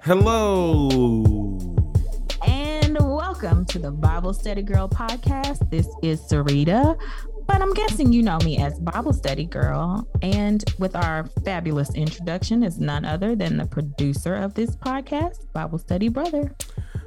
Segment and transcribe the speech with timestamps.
[0.00, 0.88] Hello.
[2.46, 5.70] And welcome to the Bible Study Girl podcast.
[5.70, 6.98] This is Sarita,
[7.46, 10.08] but I'm guessing you know me as Bible Study Girl.
[10.22, 15.78] And with our fabulous introduction is none other than the producer of this podcast, Bible
[15.78, 16.54] Study Brother.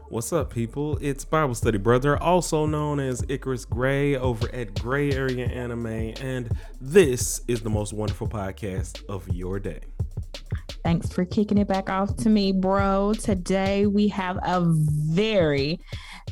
[0.10, 0.98] What's up, people?
[1.02, 6.50] It's Bible Study Brother, also known as Icarus Gray over at Gray Area Anime, and
[6.80, 9.82] this is the most wonderful podcast of your day.
[10.82, 13.16] Thanks for kicking it back off to me, bro.
[13.16, 15.82] Today we have a very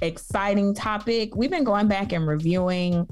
[0.02, 1.36] exciting topic.
[1.36, 3.06] We've been going back and reviewing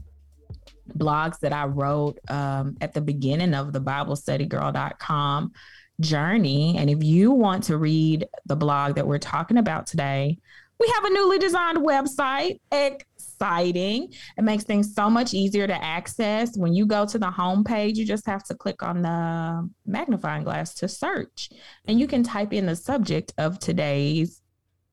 [0.97, 5.51] blogs that I wrote um, at the beginning of the BibleStudyGirl.com
[5.99, 6.75] journey.
[6.77, 10.37] And if you want to read the blog that we're talking about today,
[10.79, 12.59] we have a newly designed website.
[12.71, 14.11] Exciting.
[14.37, 16.57] It makes things so much easier to access.
[16.57, 20.73] When you go to the homepage, you just have to click on the magnifying glass
[20.75, 21.49] to search,
[21.85, 24.41] and you can type in the subject of today's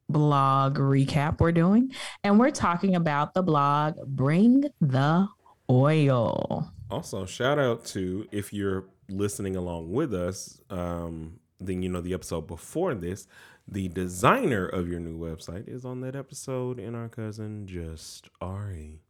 [0.09, 1.93] blog recap we're doing.
[2.25, 5.29] And we're talking about the blog Bring the
[5.69, 6.71] Oil.
[6.91, 12.15] Also, shout out to if you're listening along with us, um, then you know the
[12.15, 13.27] episode before this
[13.71, 19.01] the designer of your new website is on that episode, and our cousin Just Ari.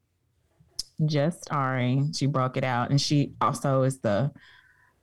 [1.07, 2.03] Just Ari.
[2.15, 4.31] She broke it out, and she also is the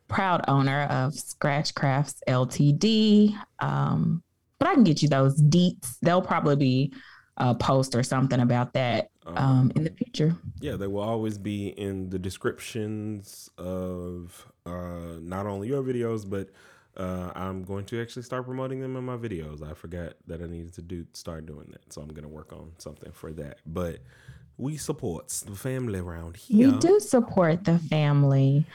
[0.08, 3.36] proud owner of Scratch Crafts Ltd.
[3.60, 4.24] Um,
[4.60, 5.98] but I can get you those deets.
[6.02, 6.94] They'll probably be
[7.38, 10.36] a post or something about that um, um, in the future.
[10.60, 16.50] Yeah, they will always be in the descriptions of uh, not only your videos, but
[16.96, 19.62] uh, I'm going to actually start promoting them in my videos.
[19.62, 22.54] I forgot that I needed to do start doing that, so I'm going to work
[22.54, 23.60] on something for that.
[23.66, 24.00] But
[24.58, 26.72] we support the family around here.
[26.72, 28.66] We do support the family.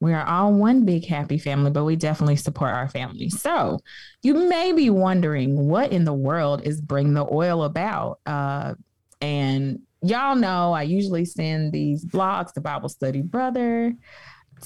[0.00, 3.28] We are all one big happy family, but we definitely support our family.
[3.28, 3.78] So
[4.22, 8.18] you may be wondering what in the world is Bring the Oil about?
[8.24, 8.74] Uh,
[9.20, 13.94] and y'all know I usually send these blogs to Bible Study Brother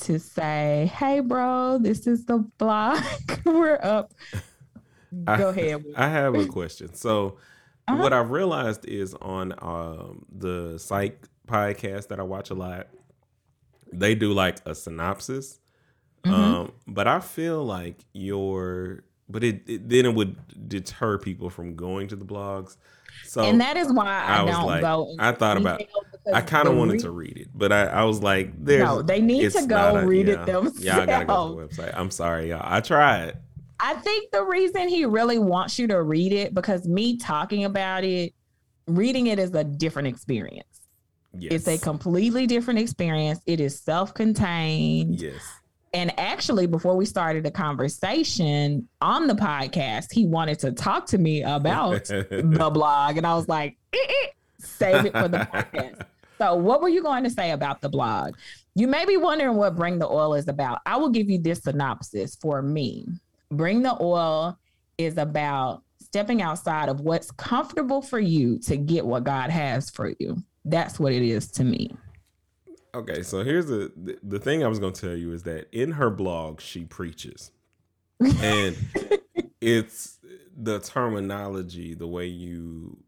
[0.02, 3.02] to say, hey, bro, this is the blog.
[3.44, 4.12] We're up.
[5.24, 5.84] Go I, ahead.
[5.96, 6.94] I have a question.
[6.94, 7.38] So,
[7.86, 8.02] uh-huh.
[8.02, 12.88] what I've realized is on um, the psych podcast that I watch a lot,
[13.92, 15.60] they do like a synopsis.
[16.24, 16.34] Mm-hmm.
[16.34, 20.36] Um, but I feel like your, but it, it then it would
[20.68, 22.76] deter people from going to the blogs.
[23.24, 25.14] So and that is why I, I don't like, go.
[25.18, 25.82] I thought about.
[26.32, 29.02] I kind of wanted re- to read it, but I, I was like, "There's no."
[29.02, 30.84] They need to go a, read yeah, it themselves.
[30.84, 31.92] Yeah, I gotta go to the website.
[31.94, 32.62] I'm sorry, y'all.
[32.62, 33.38] I tried.
[33.80, 38.04] I think the reason he really wants you to read it because me talking about
[38.04, 38.32] it,
[38.86, 40.66] reading it is a different experience.
[41.36, 41.52] Yes.
[41.52, 43.40] It's a completely different experience.
[43.46, 45.20] It is self-contained.
[45.20, 45.42] Yes.
[45.94, 51.18] And actually, before we started the conversation on the podcast, he wanted to talk to
[51.18, 53.16] me about the blog.
[53.16, 54.26] And I was like, eh, eh,
[54.58, 56.02] save it for the podcast.
[56.36, 58.34] So, what were you going to say about the blog?
[58.74, 60.80] You may be wondering what Bring the Oil is about.
[60.84, 63.06] I will give you this synopsis for me.
[63.52, 64.58] Bring the Oil
[64.98, 70.12] is about stepping outside of what's comfortable for you to get what God has for
[70.18, 70.36] you.
[70.64, 71.96] That's what it is to me.
[72.94, 75.92] Okay, so here's the the thing I was going to tell you is that in
[75.92, 77.50] her blog she preaches,
[78.20, 78.76] and
[79.60, 80.18] it's
[80.56, 82.98] the terminology, the way you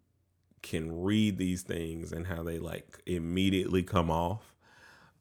[0.63, 4.57] can read these things and how they like immediately come off.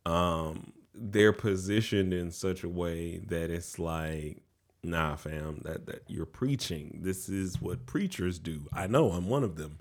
[0.03, 4.41] Um, they're positioned in such a way that it's like,
[4.81, 7.01] nah, fam, that that you're preaching.
[7.03, 8.67] This is what preachers do.
[8.73, 9.77] I know I'm one of them.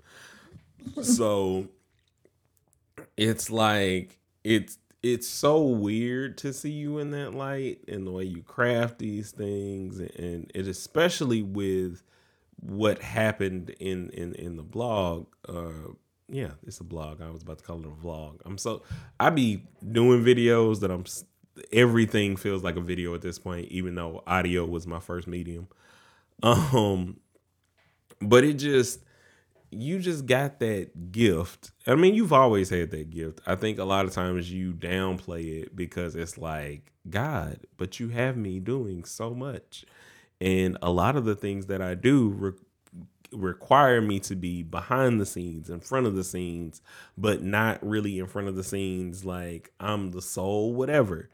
[1.01, 1.69] so
[3.17, 8.23] it's like it's it's so weird to see you in that light and the way
[8.23, 12.03] you craft these things and it especially with
[12.59, 15.89] what happened in in in the blog uh
[16.29, 18.39] yeah it's a blog i was about to call it a vlog.
[18.45, 18.83] I'm so
[19.19, 21.05] i be doing videos that i'm
[21.71, 25.67] everything feels like a video at this point even though audio was my first medium.
[26.43, 27.19] Um
[28.19, 28.99] but it just
[29.71, 31.71] you just got that gift.
[31.87, 33.41] I mean, you've always had that gift.
[33.45, 38.09] I think a lot of times you downplay it because it's like, God, but you
[38.09, 39.85] have me doing so much.
[40.41, 42.51] And a lot of the things that I do re-
[43.31, 46.81] require me to be behind the scenes, in front of the scenes,
[47.17, 51.29] but not really in front of the scenes like I'm the soul, whatever.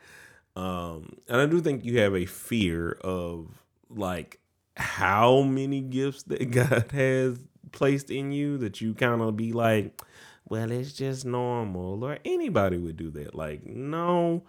[0.55, 3.47] Um, and I do think you have a fear of
[3.89, 4.39] like
[4.77, 7.39] how many gifts that God has
[7.71, 10.01] placed in you that you kind of be like,
[10.47, 13.35] well, it's just normal, or anybody would do that.
[13.35, 14.43] Like, no,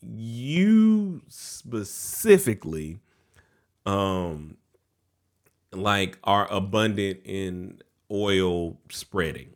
[0.00, 3.00] you specifically,
[3.84, 4.56] um,
[5.72, 7.80] like are abundant in
[8.10, 9.50] oil spreading.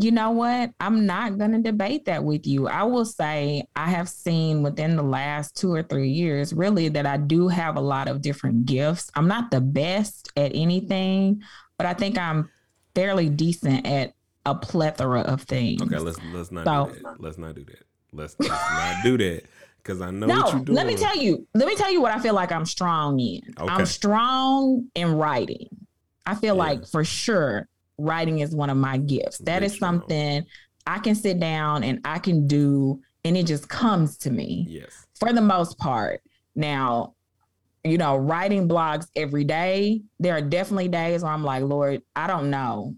[0.00, 0.70] You know what?
[0.80, 2.68] I'm not going to debate that with you.
[2.68, 7.06] I will say I have seen within the last two or three years, really, that
[7.06, 9.10] I do have a lot of different gifts.
[9.14, 11.42] I'm not the best at anything,
[11.76, 12.50] but I think I'm
[12.94, 14.12] fairly decent at
[14.44, 15.82] a plethora of things.
[15.82, 17.20] Okay, let's let's not so, do that.
[17.20, 17.84] Let's not do that.
[18.12, 19.44] Let's, let's not do that
[19.78, 20.76] because I know no, what you're doing.
[20.76, 21.46] Let me tell you.
[21.54, 23.42] Let me tell you what I feel like I'm strong in.
[23.58, 23.72] Okay.
[23.72, 25.68] I'm strong in writing.
[26.26, 26.62] I feel yeah.
[26.62, 27.68] like for sure
[27.98, 29.38] writing is one of my gifts.
[29.38, 30.44] That is something
[30.86, 34.66] I can sit down and I can do, and it just comes to me.
[34.68, 35.06] Yes.
[35.18, 36.22] For the most part.
[36.54, 37.14] Now,
[37.84, 42.26] you know, writing blogs every day, there are definitely days where I'm like, Lord, I
[42.26, 42.94] don't know.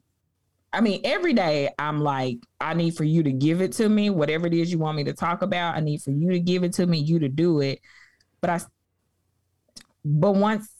[0.73, 4.09] I mean, every day I'm like, I need for you to give it to me,
[4.09, 5.77] whatever it is you want me to talk about.
[5.77, 7.81] I need for you to give it to me, you to do it.
[8.41, 8.61] But I,
[10.05, 10.71] but once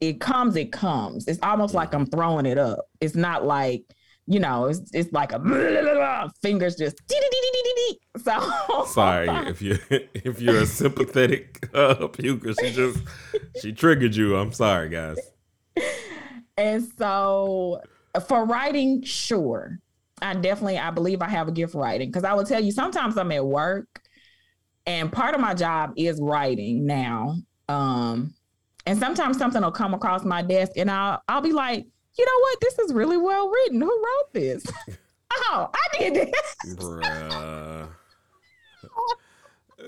[0.00, 1.26] it comes, it comes.
[1.26, 2.86] It's almost like I'm throwing it up.
[3.00, 3.82] It's not like,
[4.26, 6.96] you know, it's it's like a blah, blah, blah, fingers just
[8.24, 12.98] so sorry if you if you're a sympathetic uh, puker, she just
[13.60, 14.36] she triggered you.
[14.36, 15.18] I'm sorry, guys.
[16.56, 17.82] And so
[18.26, 19.78] for writing, sure.
[20.22, 22.72] I definitely I believe I have a gift for writing because I will tell you
[22.72, 24.00] sometimes I'm at work
[24.86, 27.36] and part of my job is writing now.
[27.68, 28.34] Um
[28.86, 31.86] and sometimes something will come across my desk and I'll I'll be like,
[32.18, 32.60] you know what?
[32.60, 33.80] This is really well written.
[33.80, 34.64] Who wrote this?
[35.32, 36.76] oh, I did this.
[36.76, 37.88] Bruh.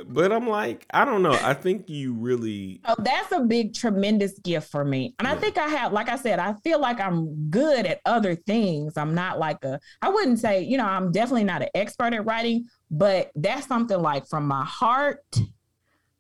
[0.06, 1.38] but I'm like, I don't know.
[1.42, 2.80] I think you really.
[2.84, 5.14] Oh, that's a big, tremendous gift for me.
[5.18, 5.34] And yeah.
[5.34, 8.96] I think I have, like I said, I feel like I'm good at other things.
[8.96, 12.26] I'm not like a, I wouldn't say, you know, I'm definitely not an expert at
[12.26, 15.24] writing, but that's something like from my heart,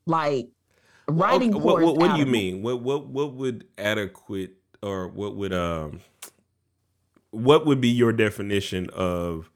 [0.06, 0.48] like
[1.08, 1.54] writing.
[1.54, 2.62] Okay, what, what, what do you mean?
[2.62, 4.52] What what what would adequate
[4.82, 6.00] or what would um
[7.30, 9.50] what would be your definition of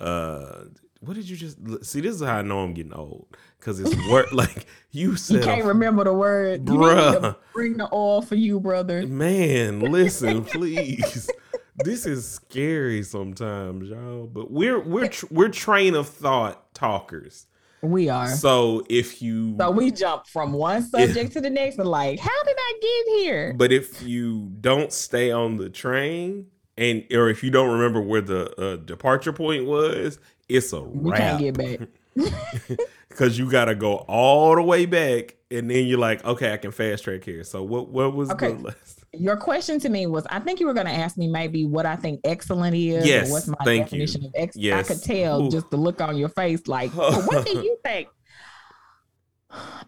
[0.00, 0.64] uh
[1.00, 2.00] what did you just see?
[2.00, 4.32] This is how I know I'm getting old because it's work.
[4.32, 5.36] like you said.
[5.36, 7.36] You can't remember the word, bruh.
[7.52, 9.06] bring the oil for you, brother.
[9.06, 11.30] Man, listen, please.
[11.76, 14.26] this is scary sometimes, y'all.
[14.26, 17.46] But we're we're we're train of thought talkers.
[17.84, 18.28] We are.
[18.28, 22.18] So if you So we jump from one subject if, to the next and like,
[22.18, 23.54] how did I get here?
[23.54, 26.46] But if you don't stay on the train
[26.76, 31.40] and or if you don't remember where the uh, departure point was, it's a wrap.
[31.40, 32.78] You can't get back.
[33.10, 36.72] Cause you gotta go all the way back and then you're like, okay, I can
[36.72, 37.44] fast track here.
[37.44, 38.52] So what what was okay.
[38.52, 39.03] the last?
[39.18, 41.86] Your question to me was I think you were going to ask me maybe what
[41.86, 43.06] I think excellent is.
[43.06, 43.30] Yes.
[43.30, 44.28] what's my definition you.
[44.28, 44.64] of excellent?
[44.64, 44.90] Yes.
[44.90, 45.50] I could tell Ooh.
[45.50, 46.66] just the look on your face.
[46.66, 48.08] Like, well, what do you think?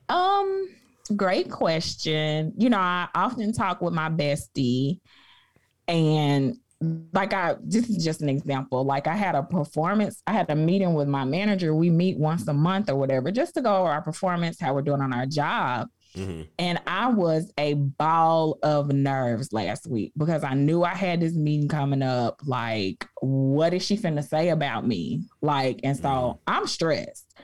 [0.09, 0.69] Um,
[1.17, 2.53] great question.
[2.57, 5.01] You know, I often talk with my bestie,
[5.89, 6.57] and
[7.13, 8.85] like I this is just an example.
[8.85, 11.75] Like I had a performance, I had a meeting with my manager.
[11.75, 14.83] We meet once a month or whatever, just to go over our performance, how we're
[14.83, 15.89] doing on our job.
[16.15, 16.43] Mm-hmm.
[16.59, 21.35] And I was a ball of nerves last week because I knew I had this
[21.35, 22.41] meeting coming up.
[22.45, 25.23] Like, what is she finna say about me?
[25.43, 26.39] Like, and so mm-hmm.
[26.47, 27.35] I'm stressed.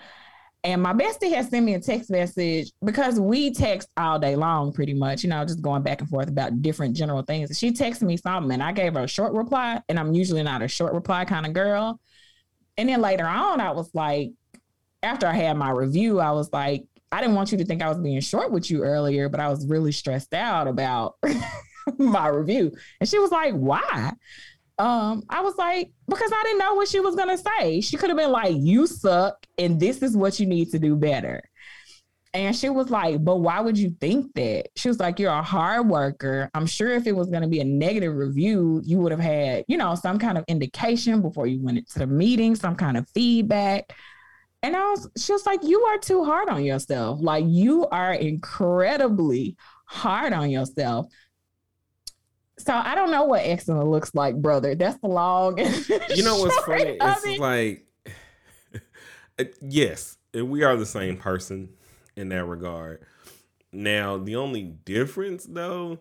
[0.64, 4.73] And my bestie has sent me a text message because we text all day long,
[4.73, 7.59] pretty much, you know, just going back and forth about different general things.
[7.59, 10.62] She texted me something and I gave her a short reply, and I'm usually not
[10.62, 12.00] a short reply kind of girl.
[12.78, 14.31] And then later on, I was like,
[15.02, 17.88] after I had my review, I was like, I didn't want you to think I
[17.88, 21.16] was being short with you earlier, but I was really stressed out about
[21.99, 22.73] my review.
[23.00, 24.12] And she was like, why?
[24.78, 27.83] Um, I was like, because I didn't know what she was gonna say.
[27.83, 30.97] She could have been like, you suck, and this is what you need to do
[30.97, 31.42] better.
[32.35, 34.69] And she was like, but why would you think that?
[34.75, 36.49] She was like, you're a hard worker.
[36.54, 39.66] I'm sure if it was going to be a negative review, you would have had,
[39.69, 43.07] you know, some kind of indication before you went into the meeting, some kind of
[43.11, 43.92] feedback.
[44.62, 47.21] And I was, she was like, You are too hard on yourself.
[47.21, 51.07] Like, you are incredibly hard on yourself.
[52.59, 54.75] So I don't know what excellent looks like, brother.
[54.75, 55.59] That's the long.
[56.14, 56.97] you know what's funny?
[57.00, 57.40] It's it.
[57.40, 57.87] like,
[59.61, 61.71] yes, we are the same person
[62.16, 63.04] in that regard.
[63.73, 65.99] Now, the only difference though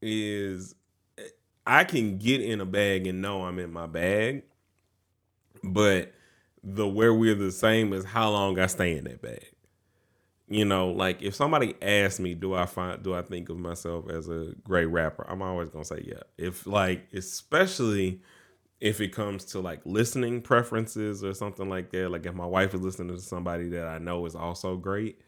[0.00, 0.74] is
[1.18, 1.24] eh,
[1.66, 4.44] I can get in a bag and know I'm in my bag,
[5.62, 6.12] but
[6.62, 9.46] the where we're the same is how long I stay in that bag.
[10.48, 14.10] You know, like if somebody asks me, do I find do I think of myself
[14.10, 15.24] as a great rapper?
[15.28, 16.22] I'm always gonna say yeah.
[16.36, 18.20] If like especially
[18.82, 22.74] if it comes to like listening preferences or something like that, like if my wife
[22.74, 25.20] is listening to somebody that I know is also great,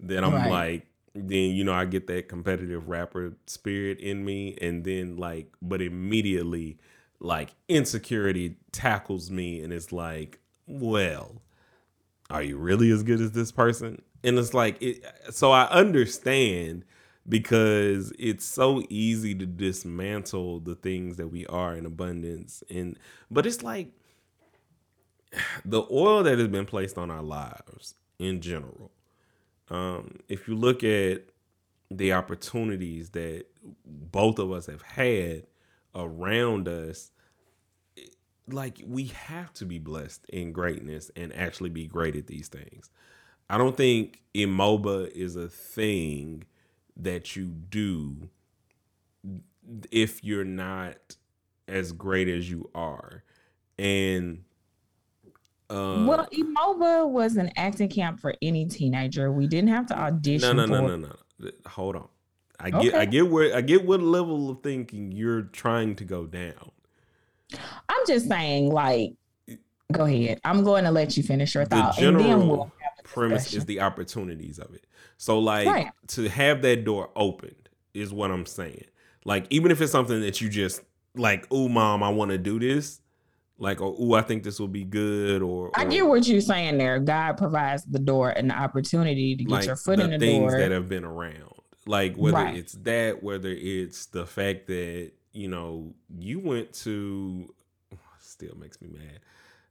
[0.00, 0.50] then I'm right.
[0.50, 5.52] like, then you know I get that competitive rapper spirit in me, and then like,
[5.60, 6.78] but immediately
[7.20, 11.42] like insecurity tackles me, and it's like, well,
[12.30, 14.02] are you really as good as this person?
[14.24, 16.84] And it's like, it, so I understand
[17.28, 22.98] because it's so easy to dismantle the things that we are in abundance and
[23.30, 23.92] but it's like
[25.64, 28.90] the oil that has been placed on our lives in general
[29.70, 31.22] um, if you look at
[31.90, 33.44] the opportunities that
[33.84, 35.46] both of us have had
[35.94, 37.11] around us
[38.52, 42.90] like we have to be blessed in greatness and actually be great at these things
[43.50, 46.44] i don't think imoba is a thing
[46.96, 48.28] that you do
[49.90, 51.16] if you're not
[51.68, 53.22] as great as you are.
[53.78, 54.44] And
[55.70, 59.32] uh, well, Imoba was an acting camp for any teenager.
[59.32, 60.56] We didn't have to audition.
[60.56, 61.50] No, no, no, no, no.
[61.66, 62.08] Hold on.
[62.60, 62.98] I get, okay.
[62.98, 66.70] I get where, I get what level of thinking you're trying to go down.
[67.88, 69.14] I'm just saying, like,
[69.92, 70.40] go ahead.
[70.44, 72.72] I'm going to let you finish your thought, the general we'll
[73.04, 74.86] premise is the opportunities of it.
[75.18, 75.90] So like right.
[76.08, 78.86] to have that door opened is what I'm saying.
[79.24, 80.82] Like even if it's something that you just
[81.14, 83.00] like, oh mom, I want to do this.
[83.58, 85.40] Like, oh, I think this will be good.
[85.40, 86.98] Or, or, I get what you're saying there.
[86.98, 90.18] God provides the door and the opportunity to get like your foot the in the
[90.18, 90.58] things door.
[90.58, 91.54] that have been around.
[91.86, 92.56] Like whether right.
[92.56, 97.52] it's that, whether it's the fact that you know you went to,
[98.18, 99.20] still makes me mad.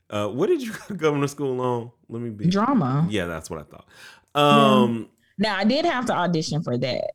[0.09, 1.91] Uh, what did you go to governor school on?
[2.09, 3.07] Let me be drama.
[3.09, 3.87] Yeah, that's what I thought.
[4.33, 7.11] Um, now I did have to audition for that,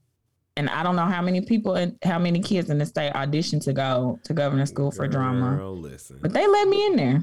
[0.57, 3.62] and I don't know how many people and how many kids in the state auditioned
[3.65, 5.71] to go to governor school for girl, drama.
[5.71, 7.23] Listen, but they let me in there.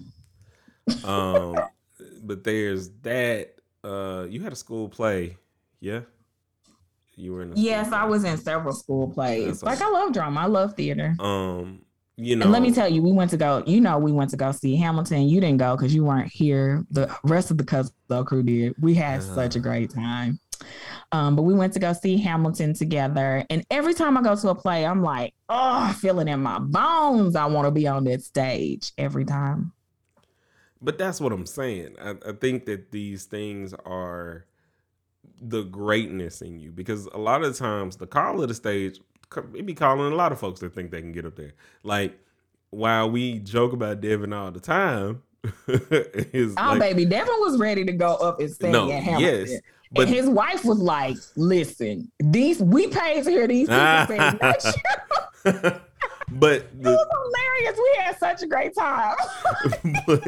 [1.10, 1.58] um,
[2.24, 3.56] but there's that.
[3.84, 5.36] Uh, you had a school play,
[5.82, 6.02] yeah.
[7.16, 7.54] You were in.
[7.56, 7.98] yes, play.
[7.98, 9.62] I was in several school plays.
[9.64, 10.42] like I love drama.
[10.42, 11.16] I love theater.
[11.20, 11.82] Um,
[12.18, 12.44] you know.
[12.44, 13.64] And let me tell you, we went to go.
[13.66, 15.28] You know, we went to go see Hamilton.
[15.28, 16.86] You didn't go because you weren't here.
[16.92, 18.76] The rest of the Cuzzo crew did.
[18.80, 20.40] We had uh, such a great time.
[21.12, 23.46] Um, but we went to go see Hamilton together.
[23.50, 27.36] And every time I go to a play, I'm like, oh, feeling in my bones.
[27.36, 29.74] I want to be on that stage every time.
[30.82, 31.96] But that's what I'm saying.
[32.02, 34.46] I, I think that these things are
[35.46, 39.00] the greatness in you because a lot of times the call of the stage
[39.56, 41.54] it be calling a lot of folks that think they can get up there.
[41.84, 42.18] Like
[42.70, 45.24] while we joke about Devin all the time,
[45.68, 49.48] is oh like, baby, Devin was ready to go up and sing no, at Hamilton.
[49.48, 54.06] Yes, but and his wife was like, "Listen, these we paid to hear these people
[54.08, 54.20] sing,
[55.44, 57.78] but the, it was hilarious.
[57.78, 59.16] We had such a great time.
[60.08, 60.24] but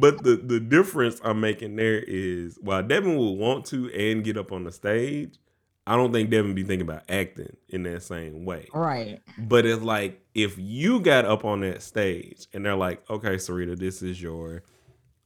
[0.00, 4.36] but the the difference I'm making there is while Devin will want to and get
[4.36, 5.38] up on the stage,
[5.86, 8.68] I don't think Devin be thinking about acting in that same way.
[8.72, 9.20] Right.
[9.38, 13.78] But it's like if you got up on that stage and they're like, okay, Sarita,
[13.78, 14.62] this is your,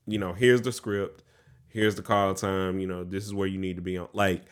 [0.07, 1.23] you know, here's the script,
[1.69, 4.09] here's the call time, you know, this is where you need to be on.
[4.13, 4.43] Like,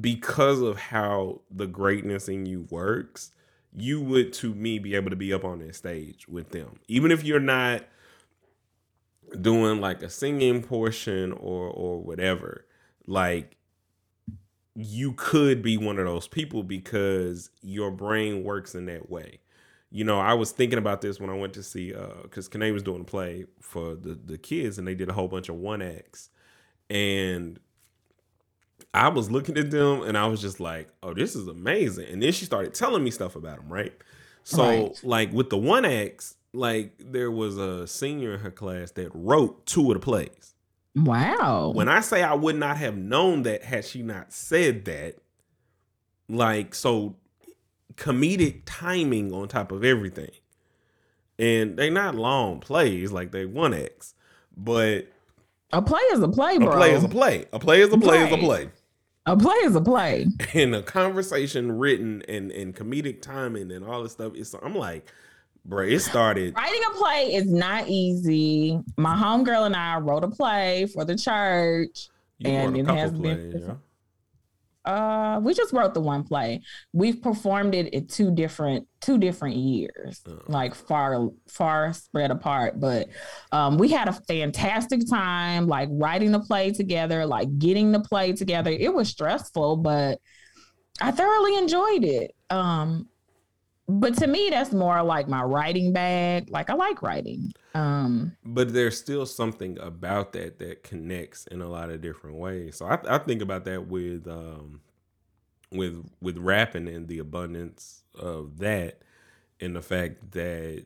[0.00, 3.32] because of how the greatness in you works,
[3.74, 6.78] you would to me be able to be up on that stage with them.
[6.86, 7.82] Even if you're not
[9.40, 12.66] doing like a singing portion or or whatever,
[13.06, 13.56] like
[14.74, 19.40] you could be one of those people because your brain works in that way.
[19.90, 22.72] You know, I was thinking about this when I went to see uh because Kane
[22.72, 25.56] was doing a play for the the kids and they did a whole bunch of
[25.56, 26.30] one acts.
[26.88, 27.60] And
[28.92, 32.08] I was looking at them and I was just like, oh, this is amazing.
[32.08, 33.92] And then she started telling me stuff about them, right?
[34.42, 35.00] So right.
[35.04, 39.66] like with the one acts, like there was a senior in her class that wrote
[39.66, 40.54] two of the plays.
[40.94, 41.72] Wow.
[41.74, 45.16] When I say I would not have known that had she not said that,
[46.28, 47.16] like, so
[47.94, 50.30] comedic timing on top of everything.
[51.38, 54.14] And they're not long plays, like they one acts,
[54.56, 55.06] but
[55.72, 56.68] a play is a play, bro.
[56.68, 57.46] A play is a play.
[57.52, 58.26] A play is a play, play.
[58.26, 58.70] is a play.
[59.26, 60.26] A play is a play.
[60.54, 65.10] And a conversation written and and comedic timing and all this stuff is I'm like,
[65.64, 66.54] Bro, it started.
[66.56, 68.80] Writing a play is not easy.
[68.96, 73.60] My homegirl and I wrote a play for the church, you and it has been.
[73.66, 73.74] Yeah?
[74.84, 76.62] Uh, we just wrote the one play.
[76.92, 82.80] We've performed it in two different two different years, uh, like far far spread apart.
[82.80, 83.08] But
[83.52, 88.32] um, we had a fantastic time, like writing the play together, like getting the play
[88.32, 88.70] together.
[88.70, 90.18] It was stressful, but
[91.00, 92.34] I thoroughly enjoyed it.
[92.48, 93.06] Um,
[93.98, 96.50] but to me that's more like my writing bag.
[96.50, 97.52] Like i like writing.
[97.74, 102.76] Um but there's still something about that that connects in a lot of different ways.
[102.76, 104.80] So i, I think about that with um
[105.72, 109.02] with with rapping and the abundance of that
[109.60, 110.84] and the fact that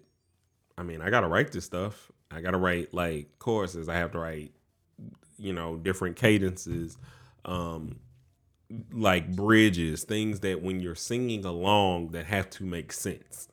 [0.77, 2.11] i mean i gotta write this stuff.
[2.31, 3.89] I gotta write like choruses.
[3.89, 4.53] I have to write
[5.39, 6.97] you know different cadences.
[7.45, 8.01] Um
[8.93, 13.49] like bridges, things that when you're singing along that have to make sense.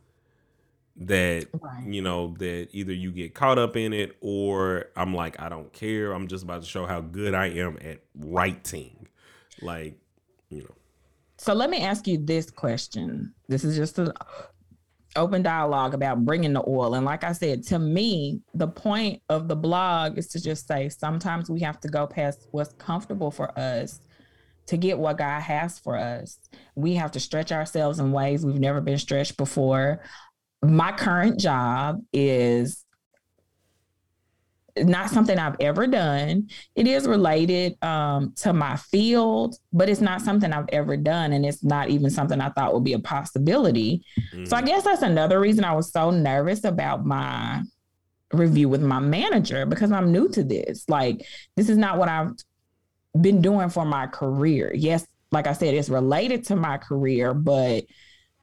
[0.97, 1.87] That right.
[1.87, 5.71] you know that either you get caught up in it or I'm like I don't
[5.73, 6.11] care.
[6.11, 9.07] I'm just about to show how good I am at writing.
[9.61, 9.97] Like,
[10.49, 10.75] you know.
[11.37, 13.33] So let me ask you this question.
[13.47, 14.11] This is just an
[15.15, 16.93] open dialogue about bringing the oil.
[16.93, 20.89] And like I said, to me, the point of the blog is to just say
[20.89, 24.01] sometimes we have to go past what's comfortable for us
[24.71, 26.39] to get what God has for us.
[26.75, 30.01] We have to stretch ourselves in ways we've never been stretched before.
[30.63, 32.85] My current job is
[34.77, 36.47] not something I've ever done.
[36.73, 41.33] It is related um, to my field, but it's not something I've ever done.
[41.33, 44.05] And it's not even something I thought would be a possibility.
[44.33, 44.47] Mm.
[44.47, 44.67] So I mm.
[44.67, 47.61] guess that's another reason I was so nervous about my
[48.31, 50.87] review with my manager because I'm new to this.
[50.87, 51.25] Like,
[51.57, 52.31] this is not what I've
[53.19, 54.71] been doing for my career.
[54.73, 57.83] Yes, like I said, it's related to my career, but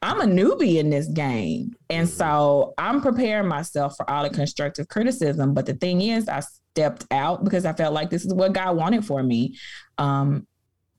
[0.00, 1.75] I'm a newbie in this game.
[1.90, 2.16] And mm-hmm.
[2.16, 5.54] so I'm preparing myself for all the constructive criticism.
[5.54, 8.76] But the thing is, I stepped out because I felt like this is what God
[8.76, 9.56] wanted for me.
[9.98, 10.46] Um,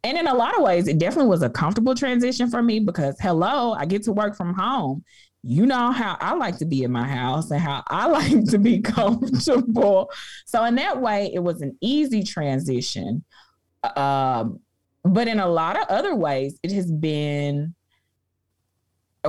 [0.04, 3.18] and in a lot of ways, it definitely was a comfortable transition for me because,
[3.20, 5.04] hello, I get to work from home.
[5.44, 8.58] You know how I like to be in my house and how I like to
[8.58, 10.12] be comfortable.
[10.46, 13.24] So, in that way, it was an easy transition.
[13.84, 14.60] Um,
[15.04, 17.74] but in a lot of other ways, it has been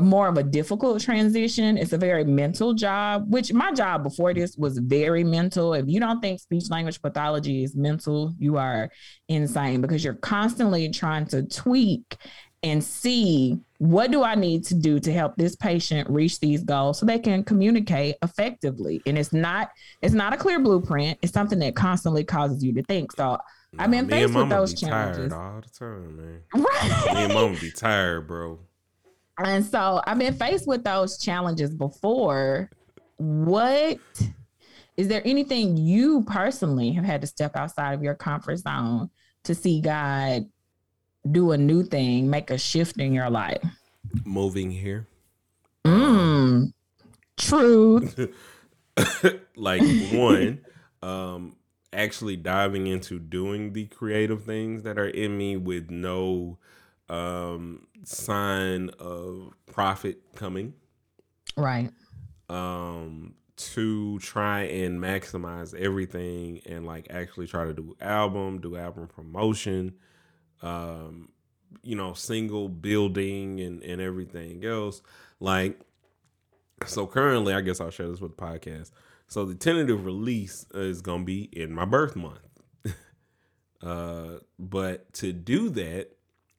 [0.01, 1.77] more of a difficult transition.
[1.77, 5.75] It's a very mental job, which my job before this was very mental.
[5.75, 8.91] If you don't think speech language pathology is mental, you are
[9.29, 12.17] insane because you're constantly trying to tweak
[12.63, 17.01] and see what do I need to do to help this patient reach these goals
[17.01, 19.01] so they can communicate effectively.
[19.07, 19.71] And it's not
[20.03, 21.19] it's not a clear blueprint.
[21.23, 23.13] It's something that constantly causes you to think.
[23.13, 23.39] So
[23.73, 26.43] Nah, I've been faced with those challenges all the time, man.
[26.55, 27.15] Right.
[27.15, 28.59] Me and mama be tired, bro.
[29.39, 32.71] And so I've been faced with those challenges before.
[33.17, 33.99] What
[34.97, 39.11] is there anything you personally have had to step outside of your comfort zone
[39.45, 40.47] to see God
[41.31, 43.63] do a new thing, make a shift in your life?
[44.25, 45.07] Moving here.
[45.87, 46.73] Mm.
[47.39, 48.31] Truth.
[49.57, 50.61] like one,
[51.03, 51.57] um,
[51.93, 56.59] actually diving into doing the creative things that are in me with no
[57.09, 60.75] um, sign of profit coming.
[61.57, 61.91] Right.
[62.49, 69.07] Um, to try and maximize everything and like actually try to do album, do album
[69.07, 69.95] promotion,
[70.63, 71.29] um,
[71.83, 75.03] you know, single building and, and everything else.
[75.41, 75.79] Like,
[76.87, 78.93] so currently, I guess I'll share this with the podcast.
[79.31, 82.41] So the tentative release is gonna be in my birth month.
[83.83, 86.09] uh, but to do that,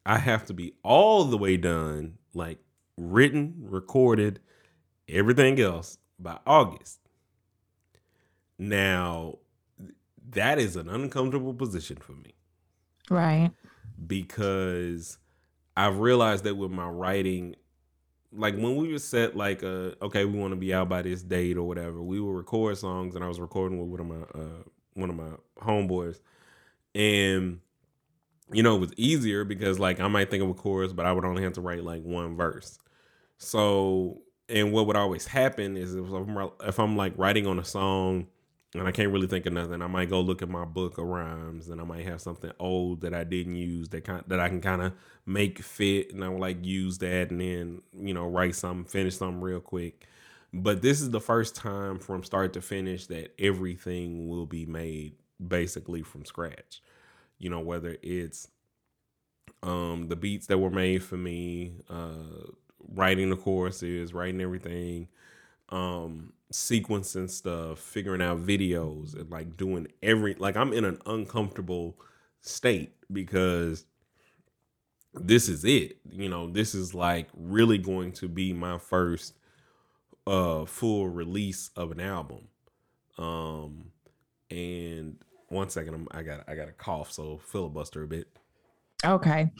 [0.05, 2.59] I have to be all the way done, like
[2.97, 4.39] written, recorded,
[5.09, 6.99] everything else by August.
[8.57, 9.39] Now,
[10.29, 12.35] that is an uncomfortable position for me.
[13.09, 13.51] Right.
[14.07, 15.17] Because
[15.75, 17.57] I've realized that with my writing,
[18.33, 21.21] like when we were set like uh okay we want to be out by this
[21.21, 24.41] date or whatever we would record songs and i was recording with one of my
[24.41, 24.63] uh
[24.93, 25.29] one of my
[25.61, 26.19] homeboys.
[26.93, 27.59] And
[28.51, 31.11] you know it was easier because like i might think of a chorus but i
[31.13, 32.77] would only have to write like one verse.
[33.37, 37.63] So and what would always happen is if I'm, if I'm like writing on a
[37.63, 38.27] song
[38.73, 39.81] and I can't really think of nothing.
[39.81, 43.01] I might go look at my book of rhymes, and I might have something old
[43.01, 44.93] that I didn't use that kind that I can kind of
[45.25, 49.17] make fit, and I would like use that, and then you know write something, finish
[49.17, 50.07] something real quick.
[50.53, 55.13] But this is the first time from start to finish that everything will be made
[55.45, 56.81] basically from scratch.
[57.39, 58.47] You know whether it's
[59.63, 62.47] um the beats that were made for me, uh
[62.93, 65.07] writing the choruses, writing everything,
[65.71, 71.97] um sequencing stuff, figuring out videos, and like doing every like I'm in an uncomfortable
[72.41, 73.85] state because
[75.13, 75.97] this is it.
[76.09, 79.33] You know, this is like really going to be my first
[80.27, 82.47] uh full release of an album.
[83.17, 83.91] Um
[84.49, 85.17] and
[85.49, 88.27] one second I'm, I got I got a cough, so filibuster a bit.
[89.05, 89.51] Okay.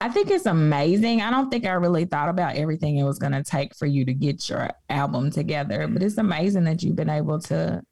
[0.00, 1.22] I think it's amazing.
[1.22, 4.04] I don't think I really thought about everything it was going to take for you
[4.04, 7.82] to get your album together, but it's amazing that you've been able to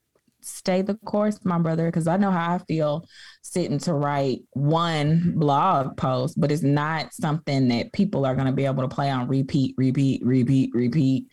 [0.40, 3.06] stay the course, my brother, because I know how I feel
[3.42, 8.52] sitting to write one blog post, but it's not something that people are going to
[8.52, 11.26] be able to play on repeat, repeat, repeat, repeat.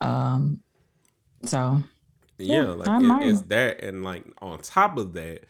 [0.00, 0.60] Um,
[1.44, 1.80] so,
[2.38, 5.44] yeah, yeah like it, it's that, and like on top of that,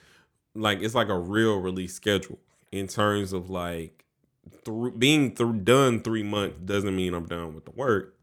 [0.54, 2.38] like it's like a real release schedule
[2.74, 4.04] in terms of like
[4.64, 8.16] th- being th- done three months doesn't mean I'm done with the work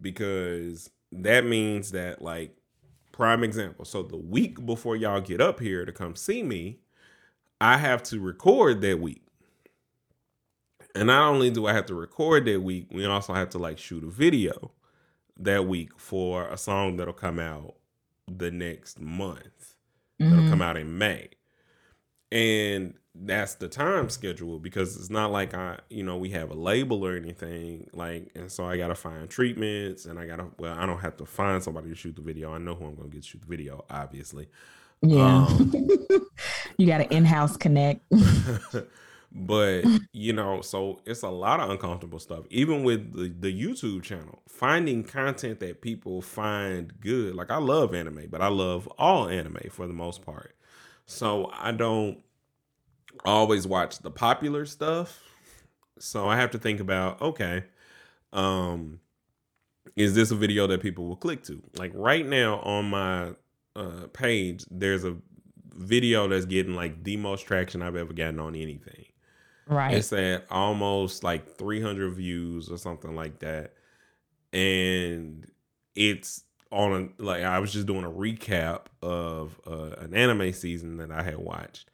[0.00, 2.56] because that means that like
[3.12, 3.84] prime example.
[3.84, 6.78] So the week before y'all get up here to come see me,
[7.60, 9.22] I have to record that week.
[10.94, 13.76] And not only do I have to record that week, we also have to like
[13.76, 14.72] shoot a video
[15.38, 17.74] that week for a song that'll come out
[18.26, 19.74] the next month.
[20.18, 20.30] Mm-hmm.
[20.30, 21.28] That'll come out in May.
[22.32, 26.54] And that's the time schedule because it's not like I, you know, we have a
[26.54, 27.88] label or anything.
[27.92, 30.46] Like, and so I gotta find treatments, and I gotta.
[30.58, 32.52] Well, I don't have to find somebody to shoot the video.
[32.52, 34.48] I know who I'm gonna get to shoot the video, obviously.
[35.02, 35.72] Yeah, um,
[36.78, 38.00] you got to in-house connect.
[39.32, 42.44] but you know, so it's a lot of uncomfortable stuff.
[42.50, 47.34] Even with the, the YouTube channel, finding content that people find good.
[47.34, 50.54] Like I love anime, but I love all anime for the most part.
[51.06, 52.18] So I don't
[53.24, 55.22] always watch the popular stuff.
[55.98, 57.64] So I have to think about, okay,
[58.32, 59.00] um,
[59.94, 61.62] is this a video that people will click to?
[61.76, 63.32] Like right now on my
[63.74, 65.16] uh, page, there's a
[65.74, 69.06] video that's getting like the most traction I've ever gotten on anything.
[69.66, 69.94] Right.
[69.94, 73.72] It's at almost like 300 views or something like that.
[74.52, 75.50] And
[75.94, 80.98] it's on a, like I was just doing a recap of uh, an anime season
[80.98, 81.90] that I had watched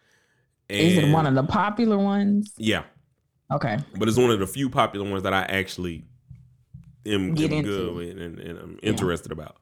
[0.73, 2.53] Is it one of the popular ones?
[2.57, 2.85] Yeah.
[3.51, 3.79] Okay.
[3.97, 6.05] But it's one of the few popular ones that I actually
[7.05, 9.43] am, Get am good with and, and I'm interested yeah.
[9.43, 9.57] about.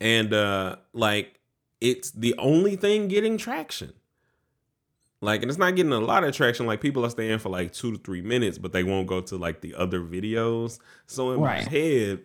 [0.00, 1.40] And uh like
[1.80, 3.92] it's the only thing getting traction.
[5.20, 6.66] Like, and it's not getting a lot of traction.
[6.66, 9.36] Like, people are staying for like two to three minutes, but they won't go to
[9.36, 10.78] like the other videos.
[11.06, 11.64] So in right.
[11.64, 12.20] my head,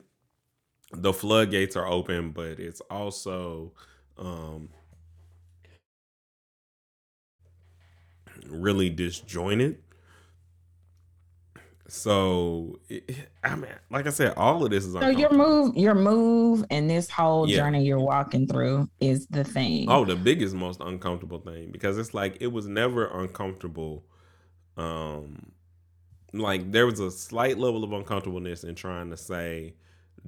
[0.91, 3.73] the floodgates are open, but it's also
[4.17, 4.69] um
[8.47, 9.79] really disjointed.
[11.88, 15.93] So, it, I mean, like I said, all of this is so your move, your
[15.93, 17.58] move, and this whole yeah.
[17.58, 19.89] journey you're walking through is the thing.
[19.91, 24.06] Oh, the biggest, most uncomfortable thing because it's like it was never uncomfortable.
[24.75, 25.51] Um,
[26.34, 29.75] like there was a slight level of uncomfortableness in trying to say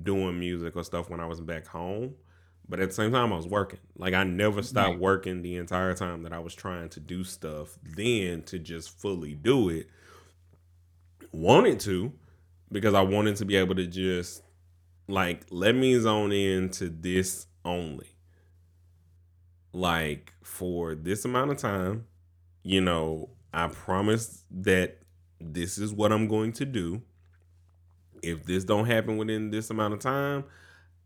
[0.04, 2.14] doing music or stuff when I was back home
[2.68, 3.80] but at the same time, I was working.
[3.98, 5.00] Like I never stopped right.
[5.00, 7.78] working the entire time that I was trying to do stuff.
[7.84, 9.88] Then to just fully do it,
[11.32, 12.14] wanted to,
[12.72, 14.42] because I wanted to be able to just
[15.08, 18.10] like let me zone in to this only.
[19.72, 22.06] Like for this amount of time,
[22.64, 25.00] you know, I promise that
[25.40, 27.02] this is what I'm going to do.
[28.24, 30.46] If this don't happen within this amount of time,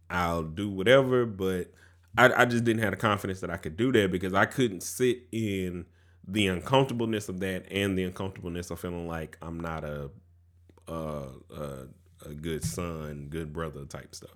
[0.10, 1.26] I'll do whatever.
[1.26, 1.72] But
[2.18, 4.82] I, I just didn't have the confidence that I could do that because I couldn't
[4.82, 5.86] sit in
[6.28, 10.12] the uncomfortableness of that and the uncomfortableness of feeling like I'm not a
[10.88, 11.88] a, a,
[12.26, 14.36] a good son, good brother type stuff.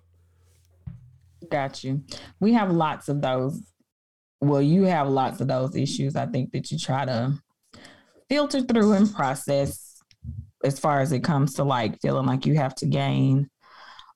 [1.49, 2.03] Got you.
[2.39, 3.62] We have lots of those.
[4.39, 6.15] Well, you have lots of those issues.
[6.15, 7.33] I think that you try to
[8.29, 10.01] filter through and process
[10.63, 13.49] as far as it comes to like feeling like you have to gain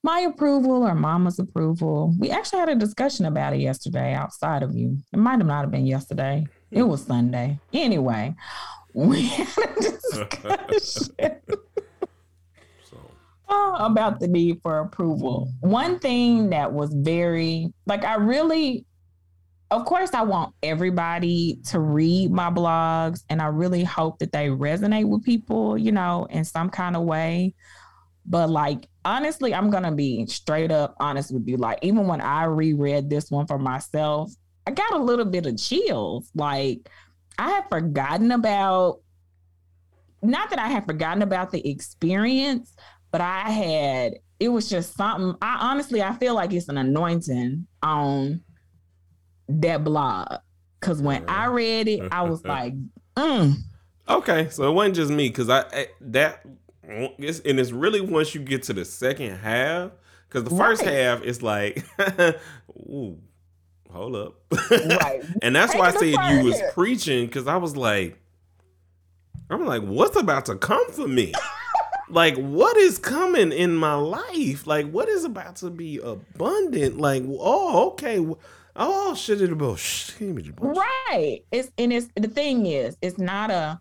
[0.03, 2.13] my approval or mama's approval.
[2.19, 4.97] We actually had a discussion about it yesterday outside of you.
[5.11, 6.47] It might have not have been yesterday.
[6.71, 7.59] It was Sunday.
[7.73, 8.35] Anyway,
[8.93, 11.41] we had a discussion
[13.49, 15.51] about the need for approval.
[15.61, 18.85] One thing that was very like I really
[19.69, 24.47] of course I want everybody to read my blogs and I really hope that they
[24.47, 27.53] resonate with people, you know, in some kind of way.
[28.27, 31.57] But like honestly, I'm gonna be straight up honest with you.
[31.57, 34.31] Like even when I reread this one for myself,
[34.65, 36.29] I got a little bit of chills.
[36.35, 36.89] Like
[37.37, 38.99] I had forgotten about
[40.21, 42.73] not that I had forgotten about the experience,
[43.11, 47.65] but I had it was just something I honestly I feel like it's an anointing
[47.81, 48.41] on
[49.47, 50.39] that blog.
[50.81, 52.73] Cause when I read it, I was like,
[53.15, 53.55] mm.
[54.09, 56.45] Okay, so it wasn't just me because I, I that
[56.87, 59.91] it's, and it's really once you get to the second half
[60.27, 60.93] because the first right.
[60.93, 61.85] half is like,
[62.69, 63.17] ooh,
[63.91, 64.35] hold up,
[64.71, 65.21] right?
[65.41, 66.71] and that's Take why I said you was here.
[66.73, 68.19] preaching because I was like,
[69.49, 71.33] I'm like, what's about to come for me?
[72.09, 74.67] like, what is coming in my life?
[74.67, 76.97] Like, what is about to be abundant?
[76.97, 78.25] Like, oh, okay.
[78.75, 80.13] Oh, shit, it about.
[80.59, 81.41] Right.
[81.51, 83.79] It's and it's the thing is, it's not a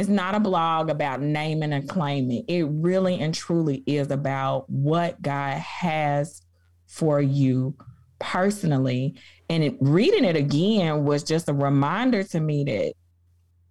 [0.00, 2.42] it's not a blog about naming and claiming.
[2.48, 6.40] It really and truly is about what God has
[6.86, 7.76] for you
[8.18, 9.16] personally.
[9.50, 12.94] And it, reading it again was just a reminder to me that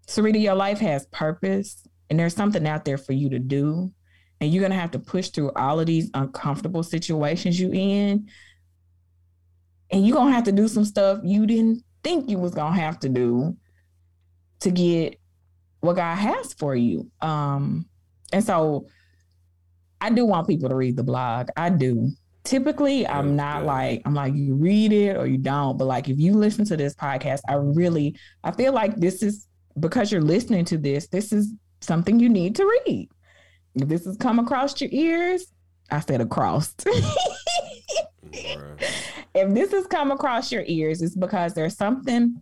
[0.06, 3.92] Sarita, your life has purpose and there's something out there for you to do.
[4.40, 8.30] And you're going to have to push through all of these uncomfortable situations you in.
[9.90, 12.76] And you're going to have to do some stuff you didn't think you was going
[12.76, 13.58] to have to do
[14.60, 15.19] to get
[15.82, 17.10] what God has for you.
[17.22, 17.86] Um,
[18.32, 18.88] and so
[20.02, 21.50] I do want people to read the blog.
[21.58, 22.12] I do.
[22.44, 25.78] Typically, I'm not like, I'm like, you read it or you don't.
[25.78, 29.48] But like, if you listen to this podcast, I really, I feel like this is
[29.80, 33.10] because you're listening to this, this is something you need to read.
[33.76, 35.46] If this has come across your ears,
[35.92, 36.74] I said across.
[38.34, 42.42] if this has come across your ears, it's because there's something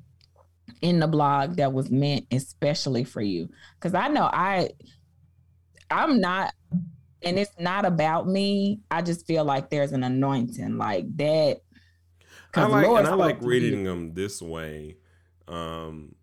[0.82, 3.50] in the blog that was meant especially for you.
[3.76, 4.70] Because i know i
[5.90, 6.54] i'm not
[7.24, 8.80] and it's not about me.
[8.92, 11.62] I just feel like there's an anointing like that.
[12.54, 14.98] I like and i like reading them this way.
[15.48, 16.16] Um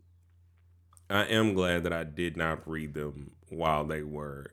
[1.10, 4.46] i am glad that i did not read them while they were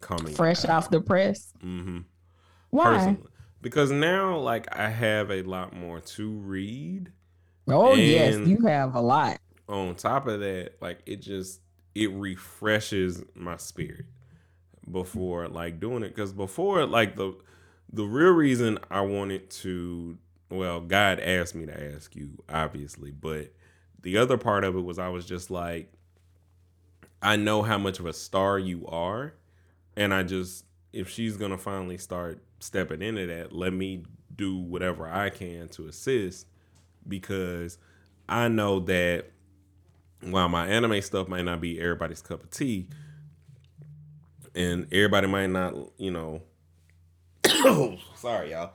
[0.00, 0.70] coming fresh out.
[0.70, 1.52] off the press?
[1.62, 1.98] Mm-hmm.
[2.70, 2.84] Why?
[2.84, 3.28] Personally.
[3.60, 7.12] because now like i have a lot more to read
[7.68, 9.38] Oh and yes, you have a lot.
[9.68, 11.60] On top of that, like it just
[11.94, 14.06] it refreshes my spirit
[14.90, 17.36] before like doing it because before like the
[17.92, 20.18] the real reason I wanted to
[20.50, 23.52] well God asked me to ask you obviously but
[24.02, 25.92] the other part of it was I was just like
[27.22, 29.34] I know how much of a star you are
[29.96, 35.08] and I just if she's gonna finally start stepping into that let me do whatever
[35.08, 36.46] I can to assist
[37.10, 37.76] because
[38.28, 39.26] I know that
[40.22, 42.88] while my anime stuff might not be everybody's cup of tea,
[44.54, 46.42] and everybody might not, you know,
[48.16, 48.72] sorry y'all.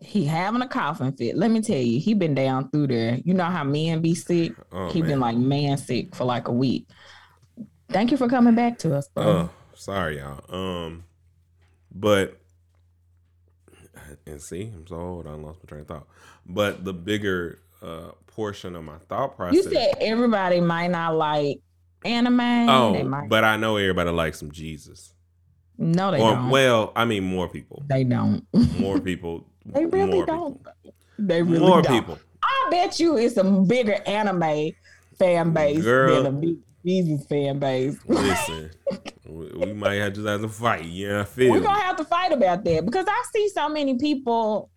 [0.00, 1.36] He having a coughing fit.
[1.36, 3.18] Let me tell you, he been down through there.
[3.24, 4.52] You know how men be sick.
[4.72, 5.10] Oh, he man.
[5.10, 6.88] been like man sick for like a week.
[7.88, 9.24] Thank you for coming back to us, bro.
[9.24, 10.42] Uh, sorry y'all.
[10.52, 11.04] Um,
[11.94, 12.41] but
[14.26, 16.06] and see, I'm so old, I lost my train of thought.
[16.46, 19.54] But the bigger uh, portion of my thought process.
[19.54, 21.58] You said everybody might not like
[22.04, 22.40] anime.
[22.40, 23.28] Oh, might...
[23.28, 25.12] but I know everybody likes some Jesus.
[25.78, 26.50] No, they or, don't.
[26.50, 27.82] Well, I mean, more people.
[27.88, 28.46] They don't.
[28.78, 29.46] More people.
[29.64, 30.58] they really don't.
[30.58, 30.94] People.
[31.18, 31.92] They really more don't.
[31.92, 32.18] people.
[32.42, 34.70] I bet you it's a bigger anime
[35.18, 37.98] fan base Girl, than a Jesus fan base.
[38.06, 38.70] Listen,
[39.26, 40.84] we might have to have to fight.
[40.84, 41.52] Yeah, I feel.
[41.52, 44.70] We're gonna have to fight about that because I see so many people.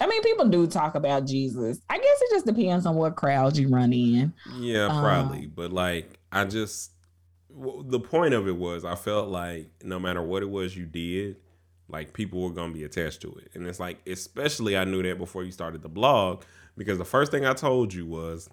[0.00, 1.78] I mean, people do talk about Jesus.
[1.88, 4.32] I guess it just depends on what crowd you run in.
[4.58, 5.44] Yeah, probably.
[5.44, 6.90] Um, but like, I just
[7.56, 11.36] the point of it was I felt like no matter what it was you did,
[11.88, 15.18] like people were gonna be attached to it, and it's like especially I knew that
[15.18, 16.42] before you started the blog
[16.76, 18.48] because the first thing I told you was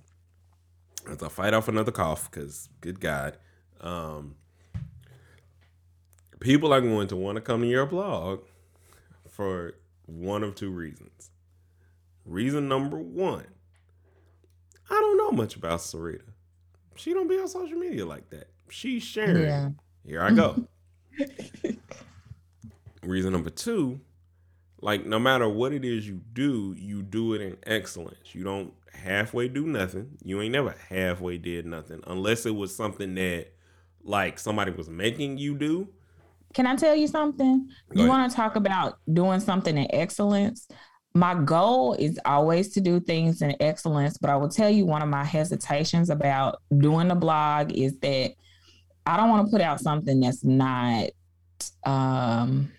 [1.09, 3.37] as I fight off another cough, because good God,
[3.79, 4.35] um,
[6.39, 8.41] people are going to want to come to your blog
[9.29, 11.31] for one of two reasons.
[12.25, 13.47] Reason number one,
[14.89, 16.21] I don't know much about Sarita.
[16.95, 18.49] She don't be on social media like that.
[18.69, 19.43] She's sharing.
[19.43, 19.69] Yeah.
[20.05, 20.67] Here I go.
[23.03, 23.99] Reason number two,
[24.81, 28.33] like no matter what it is you do, you do it in excellence.
[28.33, 30.17] You don't halfway do nothing.
[30.23, 33.47] You ain't never halfway did nothing unless it was something that
[34.04, 35.88] like somebody was making you do.
[36.54, 37.69] Can I tell you something?
[37.95, 40.67] Go you want to talk about doing something in excellence?
[41.13, 45.01] My goal is always to do things in excellence, but I will tell you one
[45.01, 48.32] of my hesitations about doing the blog is that
[49.06, 51.10] I don't want to put out something that's not
[51.86, 52.71] um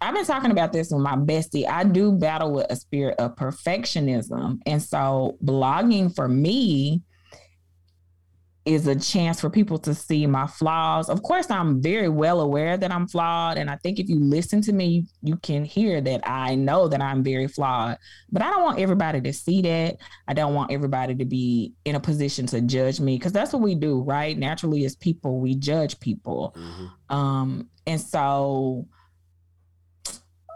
[0.00, 1.68] I've been talking about this with my bestie.
[1.68, 4.60] I do battle with a spirit of perfectionism.
[4.64, 7.02] And so blogging for me
[8.64, 11.08] is a chance for people to see my flaws.
[11.08, 13.56] Of course, I'm very well aware that I'm flawed.
[13.56, 17.00] And I think if you listen to me, you can hear that I know that
[17.00, 17.96] I'm very flawed.
[18.30, 19.96] But I don't want everybody to see that.
[20.28, 23.62] I don't want everybody to be in a position to judge me because that's what
[23.62, 24.36] we do, right?
[24.36, 26.54] Naturally, as people, we judge people.
[26.56, 27.16] Mm-hmm.
[27.16, 28.86] Um, and so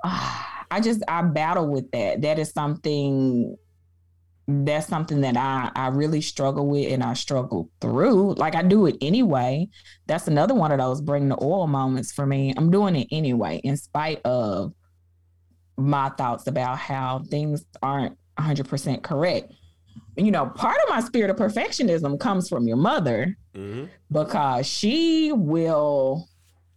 [0.73, 2.23] I just I battle with that.
[2.23, 3.57] That is something
[4.49, 8.35] that's something that I, I really struggle with and I struggle through.
[8.35, 9.69] Like I do it anyway.
[10.07, 12.53] That's another one of those bring the oil moments for me.
[12.57, 14.73] I'm doing it anyway, in spite of
[15.77, 19.53] my thoughts about how things aren't 100% correct.
[20.17, 23.85] You know, part of my spirit of perfectionism comes from your mother mm-hmm.
[24.11, 26.29] because she will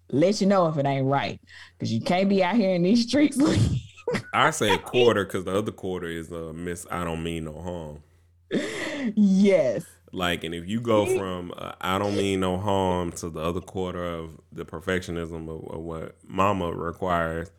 [0.09, 1.39] let you know if it ain't right
[1.73, 3.39] because you can't be out here in these streets.
[4.33, 6.85] I say quarter because the other quarter is a uh, miss.
[6.91, 8.03] I don't mean no harm.
[9.15, 9.85] Yes.
[10.11, 13.61] Like, and if you go from uh, I don't mean no harm to the other
[13.61, 17.51] quarter of the perfectionism of, of what Mama requires,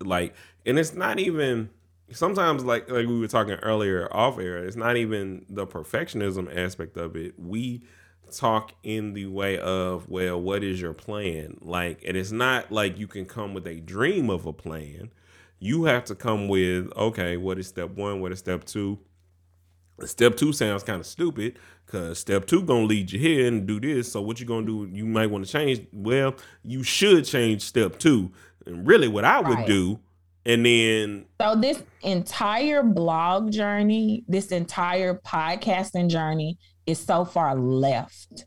[0.00, 1.70] like, and it's not even
[2.12, 4.58] sometimes like like we were talking earlier off air.
[4.58, 7.34] It's not even the perfectionism aspect of it.
[7.38, 7.82] We
[8.30, 11.58] talk in the way of well what is your plan?
[11.60, 15.10] Like and it's not like you can come with a dream of a plan.
[15.58, 18.20] You have to come with okay what is step one?
[18.20, 18.98] What is step two?
[20.04, 23.78] Step two sounds kind of stupid because step two gonna lead you here and do
[23.78, 24.12] this.
[24.12, 24.88] So what you gonna do?
[24.90, 28.32] You might want to change well you should change step two.
[28.66, 29.66] And really what i would right.
[29.66, 30.00] do
[30.46, 36.58] and then so this entire blog journey this entire podcasting journey
[36.90, 38.44] is so far left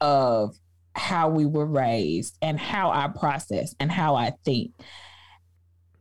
[0.00, 0.56] of
[0.94, 4.72] how we were raised and how I process and how I think.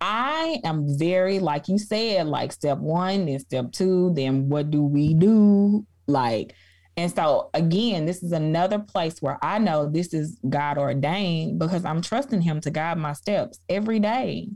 [0.01, 4.81] I am very, like you said, like step one, then step two, then what do
[4.83, 5.85] we do?
[6.07, 6.53] Like,
[6.95, 11.85] and so again, this is another place where I know this is God ordained because
[11.85, 14.49] I'm trusting Him to guide my steps every day.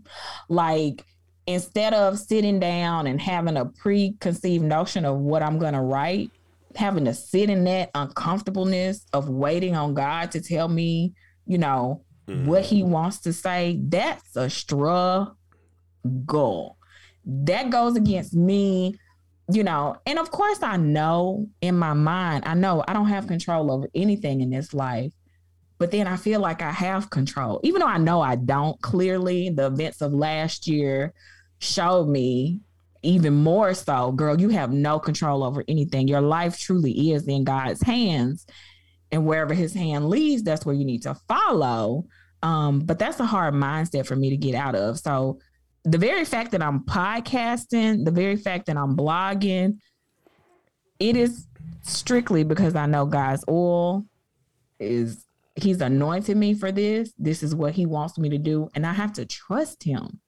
[0.49, 1.05] Like,
[1.45, 6.31] instead of sitting down and having a preconceived notion of what I'm going to write,
[6.75, 11.13] having to sit in that uncomfortableness of waiting on God to tell me,
[11.45, 12.45] you know, mm-hmm.
[12.45, 15.35] what he wants to say, that's a struggle.
[17.25, 18.95] That goes against me,
[19.51, 23.27] you know, and of course I know in my mind, I know I don't have
[23.27, 25.13] control over anything in this life.
[25.79, 28.79] But then I feel like I have control, even though I know I don't.
[28.81, 31.13] Clearly, the events of last year
[31.59, 32.61] showed me
[33.03, 36.07] even more so, girl, you have no control over anything.
[36.07, 38.45] Your life truly is in God's hands.
[39.11, 42.05] And wherever his hand leads, that's where you need to follow.
[42.41, 44.99] Um, but that's a hard mindset for me to get out of.
[44.99, 45.39] So
[45.83, 49.77] the very fact that I'm podcasting, the very fact that I'm blogging,
[50.99, 51.47] it is
[51.81, 54.05] strictly because I know God's oil
[54.79, 57.13] is he's anointed me for this.
[57.17, 58.69] This is what he wants me to do.
[58.75, 60.19] And I have to trust him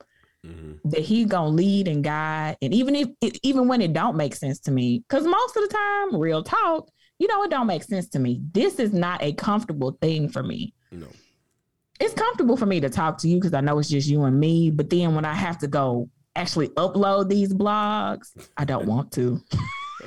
[0.45, 0.89] mm-hmm.
[0.89, 2.57] that he gonna lead and guide.
[2.61, 3.09] And even if
[3.43, 6.89] even when it don't make sense to me, because most of the time, real talk,
[7.19, 8.41] you know, it don't make sense to me.
[8.51, 10.73] This is not a comfortable thing for me.
[10.91, 11.07] No.
[11.99, 14.39] It's comfortable for me to talk to you because I know it's just you and
[14.39, 14.69] me.
[14.69, 19.41] But then when I have to go actually upload these blogs, I don't want to.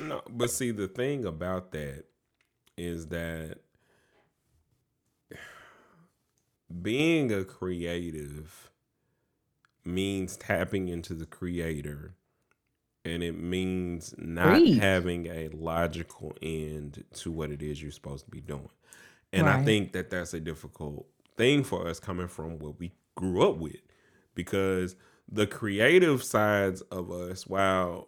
[0.01, 2.03] no, but see, the thing about that
[2.77, 3.57] is that
[6.81, 8.68] being a creative
[9.85, 12.15] means tapping into the creator
[13.05, 18.31] and it means not having a logical end to what it is you're supposed to
[18.31, 18.69] be doing.
[19.31, 19.59] And right.
[19.59, 21.05] I think that that's a difficult
[21.37, 23.81] thing for us coming from what we grew up with
[24.35, 24.95] because
[25.31, 28.07] the creative sides of us while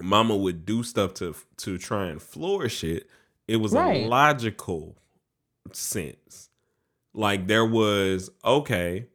[0.00, 3.08] mama would do stuff to to try and flourish it
[3.46, 4.04] it was right.
[4.04, 4.96] a logical
[5.72, 6.50] sense
[7.12, 9.06] like there was okay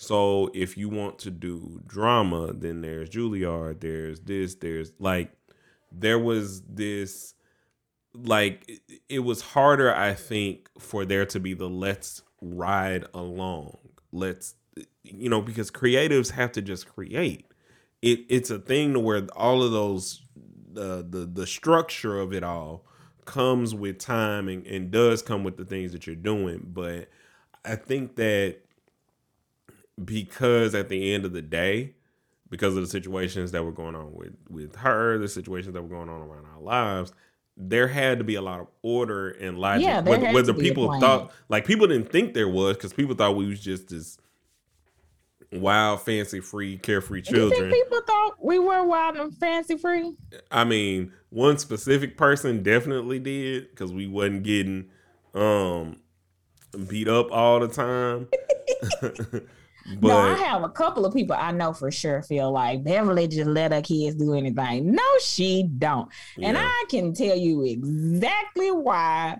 [0.00, 5.32] so if you want to do drama, then there's Juilliard, there's this, there's like
[5.90, 7.34] there was this
[8.14, 13.76] like it was harder I think for there to be the let's ride along.
[14.12, 14.54] Let's
[15.02, 17.46] you know because creatives have to just create.
[18.00, 20.22] It it's a thing to where all of those
[20.72, 22.86] the the the structure of it all
[23.24, 27.08] comes with time and, and does come with the things that you're doing, but
[27.64, 28.60] I think that
[30.04, 31.94] because at the end of the day,
[32.50, 35.88] because of the situations that were going on with with her, the situations that were
[35.88, 37.12] going on around our lives,
[37.56, 39.84] there had to be a lot of order and logic.
[39.84, 43.46] Yeah, whether, whether people thought like people didn't think there was because people thought we
[43.46, 44.18] was just this
[45.52, 47.70] wild, fancy free, carefree children.
[47.70, 50.14] people thought we were wild and fancy free?
[50.50, 54.90] I mean, one specific person definitely did because we wasn't getting
[55.34, 55.96] um
[56.88, 58.28] beat up all the time.
[60.00, 63.26] But, no, I have a couple of people I know for sure feel like Beverly
[63.26, 64.92] just let her kids do anything.
[64.92, 66.10] No, she don't.
[66.36, 66.48] Yeah.
[66.48, 69.38] And I can tell you exactly why.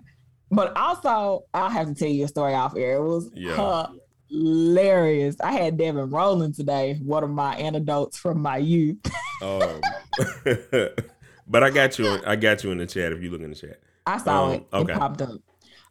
[0.51, 2.95] But also, I'll have to tell you a story off air.
[2.95, 3.87] It was yeah.
[4.29, 5.35] hilarious.
[5.41, 8.97] I had Devin Rowland today, one of my anecdotes from my youth.
[9.43, 9.81] um,
[11.47, 12.19] but I got you.
[12.25, 13.11] I got you in the chat.
[13.11, 14.65] If you look in the chat, I saw um, it.
[14.73, 14.93] Okay.
[14.93, 15.39] It popped up.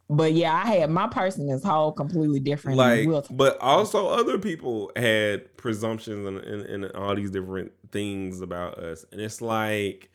[0.09, 2.77] But yeah, I had my person is whole completely different.
[2.77, 8.79] Like, but also other people had presumptions and, and, and all these different things about
[8.79, 10.09] us, and it's like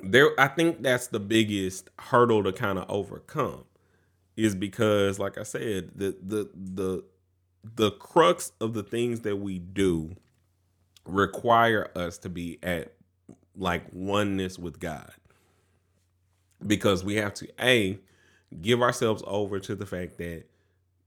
[0.00, 0.30] there.
[0.38, 3.64] I think that's the biggest hurdle to kind of overcome,
[4.36, 7.04] is because, like I said, the the the
[7.74, 10.14] the crux of the things that we do
[11.04, 12.92] require us to be at
[13.56, 15.10] like oneness with God
[16.64, 17.98] because we have to a
[18.60, 20.44] give ourselves over to the fact that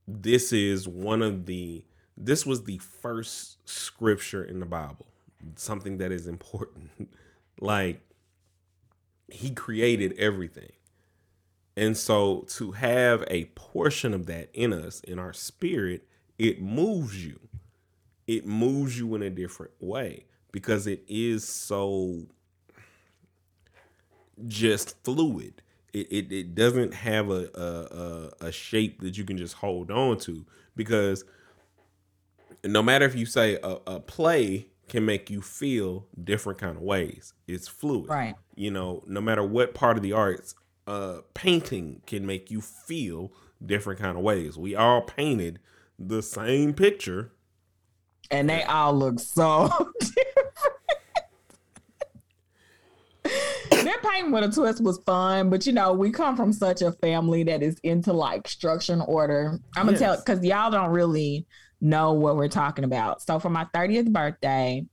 [0.07, 1.83] this is one of the
[2.17, 5.07] this was the first scripture in the Bible,
[5.55, 6.89] something that is important.
[7.61, 8.01] like
[9.29, 10.71] he created everything.
[11.77, 17.25] And so to have a portion of that in us, in our spirit, it moves
[17.25, 17.39] you.
[18.27, 22.27] It moves you in a different way because it is so
[24.47, 25.61] just fluid.
[25.93, 30.17] It, it, it doesn't have a, a, a shape that you can just hold on
[30.19, 31.23] to because
[32.63, 36.83] no matter if you say a, a play can make you feel different kind of
[36.83, 37.33] ways.
[37.47, 38.09] It's fluid.
[38.09, 38.35] Right.
[38.55, 40.55] You know, no matter what part of the arts,
[40.87, 43.31] uh painting can make you feel
[43.63, 44.57] different kind of ways.
[44.57, 45.59] We all painted
[45.97, 47.31] the same picture.
[48.31, 49.69] And they all look so
[53.89, 56.91] that painting with a twist was fun, but you know, we come from such a
[56.93, 59.59] family that is into like structure and order.
[59.75, 59.99] I'm gonna yes.
[59.99, 61.45] tell because y'all don't really
[61.81, 63.21] know what we're talking about.
[63.21, 64.85] So for my 30th birthday,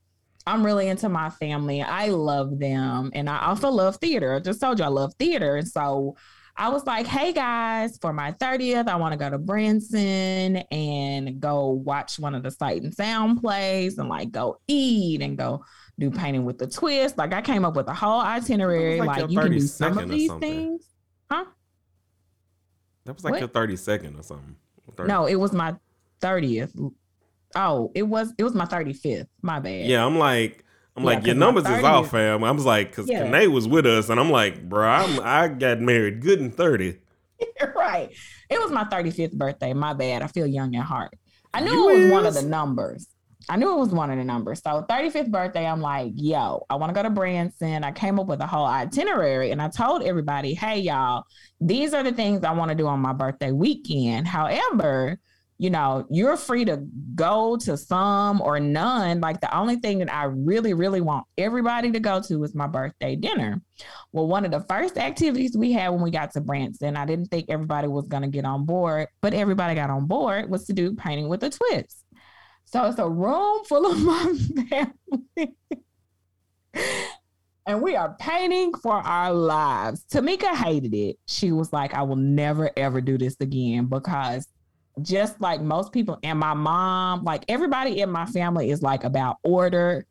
[0.45, 1.81] I'm really into my family.
[1.81, 3.11] I love them.
[3.13, 4.35] And I also love theater.
[4.35, 5.57] I just told you I love theater.
[5.57, 6.15] And so
[6.55, 11.39] I was like, hey guys, for my 30th, I want to go to Branson and
[11.39, 15.63] go watch one of the sight and sound plays and like go eat and go
[15.99, 17.17] do painting with the twist.
[17.17, 18.99] Like I came up with a whole itinerary.
[18.99, 20.83] Like, like you can do some of these things.
[21.29, 21.45] Huh?
[23.05, 23.39] That was like what?
[23.39, 24.55] your 32nd or something.
[24.95, 25.07] 30.
[25.07, 25.75] No, it was my
[26.21, 26.91] 30th.
[27.55, 29.27] Oh, it was it was my 35th.
[29.41, 29.85] My bad.
[29.85, 30.63] Yeah, I'm like,
[30.95, 32.43] I'm yeah, like, your numbers is off, fam.
[32.43, 33.29] I was like, because yeah.
[33.29, 36.97] Kane was with us, and I'm like, bro, I'm, I got married good and 30.
[37.75, 38.09] right.
[38.49, 39.73] It was my 35th birthday.
[39.73, 40.21] My bad.
[40.21, 41.15] I feel young at heart.
[41.53, 42.11] I knew you it was is?
[42.11, 43.07] one of the numbers.
[43.49, 44.61] I knew it was one of the numbers.
[44.61, 47.83] So 35th birthday, I'm like, yo, I want to go to Branson.
[47.83, 51.23] I came up with a whole itinerary and I told everybody, hey, y'all,
[51.61, 54.27] these are the things I want to do on my birthday weekend.
[54.27, 55.17] However,
[55.59, 56.85] you know, you're free to
[57.15, 59.21] go to some or none.
[59.21, 62.67] Like the only thing that I really, really want everybody to go to is my
[62.67, 63.61] birthday dinner.
[64.11, 67.27] Well, one of the first activities we had when we got to Branson, I didn't
[67.27, 70.73] think everybody was going to get on board, but everybody got on board was to
[70.73, 72.03] do painting with a twist.
[72.67, 74.33] So it's a room full of my
[74.69, 75.55] family.
[77.65, 80.03] and we are painting for our lives.
[80.11, 81.17] Tamika hated it.
[81.27, 84.47] She was like, I will never ever do this again because
[85.01, 89.37] just like most people and my mom, like everybody in my family is like about
[89.43, 90.05] order.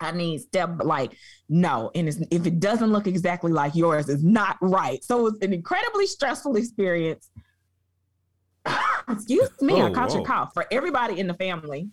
[0.00, 1.16] I need step like
[1.48, 5.02] no, and if it doesn't look exactly like yours, it's not right.
[5.02, 7.30] So it was an incredibly stressful experience.
[9.08, 10.16] Excuse me, oh, I caught whoa.
[10.16, 11.88] your cough for everybody in the family,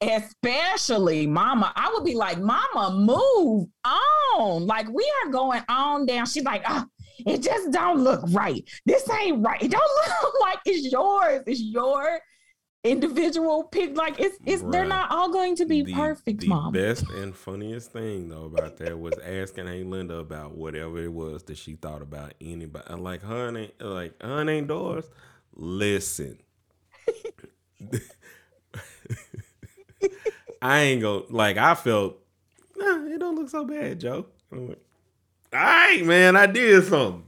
[0.00, 1.72] especially Mama.
[1.74, 4.66] I would be like, Mama, move on.
[4.66, 6.26] Like we are going on down.
[6.26, 6.84] She's like, oh,
[7.26, 8.68] it just don't look right.
[8.86, 9.62] This ain't right.
[9.62, 9.82] It don't
[10.22, 11.42] look like it's yours.
[11.46, 12.20] It's your
[12.84, 13.96] individual pick.
[13.96, 14.72] Like it's it's right.
[14.72, 16.72] they're not all going to be the, perfect, the mom.
[16.72, 21.42] best and funniest thing though about that was asking Aunt Linda about whatever it was
[21.44, 22.84] that she thought about anybody.
[22.88, 25.04] I'm like, honey, uh, like, honey doors.
[25.54, 26.38] Listen.
[30.60, 32.18] I ain't go like I felt
[32.76, 34.26] nah, it don't look so bad, Joe.
[34.52, 34.82] I'm like,
[35.52, 37.24] all right, man, I did something.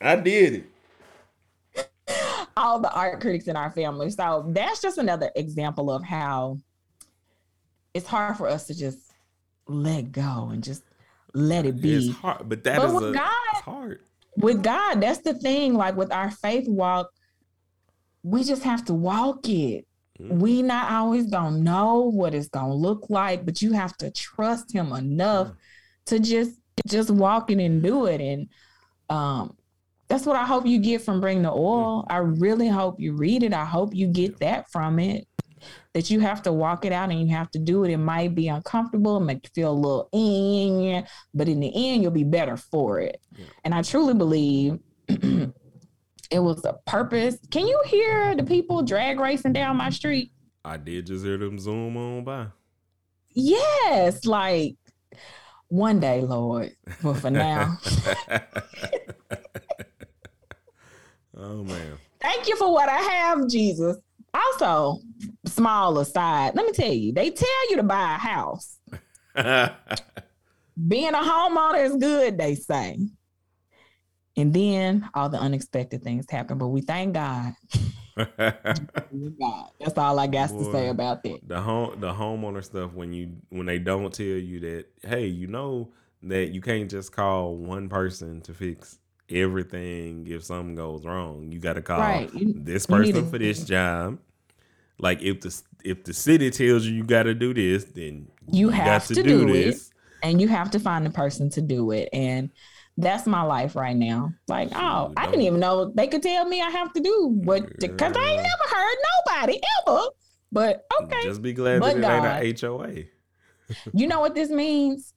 [0.00, 0.64] I did it.
[2.56, 4.10] All the art critics in our family.
[4.10, 6.58] So that's just another example of how
[7.94, 8.98] it's hard for us to just
[9.66, 10.82] let go and just
[11.34, 11.94] let it be.
[11.94, 14.00] It's hard, but that but is with a, God, hard.
[14.36, 15.74] With God, that's the thing.
[15.74, 17.10] Like with our faith walk,
[18.22, 19.86] we just have to walk it.
[20.20, 20.38] Mm-hmm.
[20.38, 24.72] We not always gonna know what it's gonna look like, but you have to trust
[24.72, 25.54] Him enough yeah.
[26.06, 28.20] to just just walk it and do it.
[28.20, 28.48] And
[29.08, 29.56] um,
[30.10, 32.04] that's what I hope you get from Bring the Oil.
[32.10, 33.54] I really hope you read it.
[33.54, 35.28] I hope you get that from it.
[35.94, 37.92] That you have to walk it out and you have to do it.
[37.92, 42.10] It might be uncomfortable, it might feel a little in, but in the end, you'll
[42.10, 43.20] be better for it.
[43.36, 43.44] Yeah.
[43.64, 45.52] And I truly believe it
[46.32, 47.38] was a purpose.
[47.52, 50.32] Can you hear the people drag racing down my street?
[50.64, 52.46] I did just hear them zoom on by.
[53.32, 54.74] Yes, like
[55.68, 56.72] One day, Lord.
[57.00, 57.78] But for now.
[61.40, 61.98] oh man.
[62.20, 63.96] Thank you for what I have, Jesus.
[64.32, 65.00] Also,
[65.46, 68.78] small aside, let me tell you, they tell you to buy a house.
[70.88, 72.98] Being a homeowner is good, they say.
[74.36, 77.54] And then all the unexpected things happen, but we thank God.
[78.16, 78.26] God.
[79.80, 81.40] That's all I got Boy, to say about that.
[81.46, 85.46] The home the homeowner stuff when you when they don't tell you that, hey, you
[85.46, 88.99] know that you can't just call one person to fix
[89.30, 91.50] everything if something goes wrong.
[91.50, 92.30] You gotta call right.
[92.32, 94.18] this person for this job.
[94.98, 98.68] Like if the if the city tells you you gotta do this, then you, you
[98.70, 99.88] have to, to, do, do this.
[99.88, 102.08] It, and you have to find the person to do it.
[102.12, 102.50] And
[102.96, 104.32] that's my life right now.
[104.48, 107.78] Like, oh, I didn't even know they could tell me I have to do what
[107.78, 110.00] because I ain't never heard nobody ever.
[110.52, 113.04] But okay, just be glad but that it ain't a HOA.
[113.94, 115.14] you know what this means?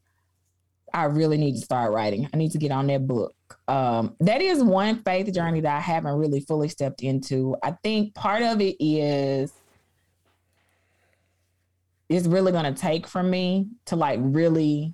[0.94, 2.30] I really need to start writing.
[2.34, 3.34] I need to get on that book.
[3.68, 7.56] Um, that is one faith journey that I haven't really fully stepped into.
[7.64, 9.52] I think part of it is
[12.10, 14.94] it's really going to take from me to like really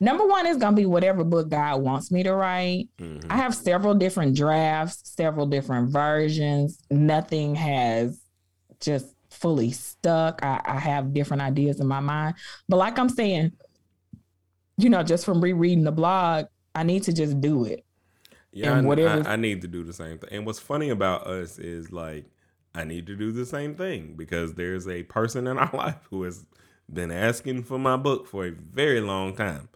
[0.00, 2.88] number one is going to be whatever book God wants me to write.
[2.98, 3.30] Mm-hmm.
[3.30, 6.78] I have several different drafts, several different versions.
[6.90, 8.20] Nothing has
[8.80, 10.42] just fully stuck.
[10.42, 12.36] I, I, have different ideas in my mind.
[12.68, 13.52] But like I'm saying,
[14.78, 17.84] you know, just from rereading the blog, I need to just do it.
[18.52, 20.30] Yeah, and whatever I, I need to do the same thing.
[20.32, 22.24] And what's funny about us is like
[22.74, 26.22] I need to do the same thing because there's a person in our life who
[26.22, 26.46] has
[26.90, 29.68] been asking for my book for a very long time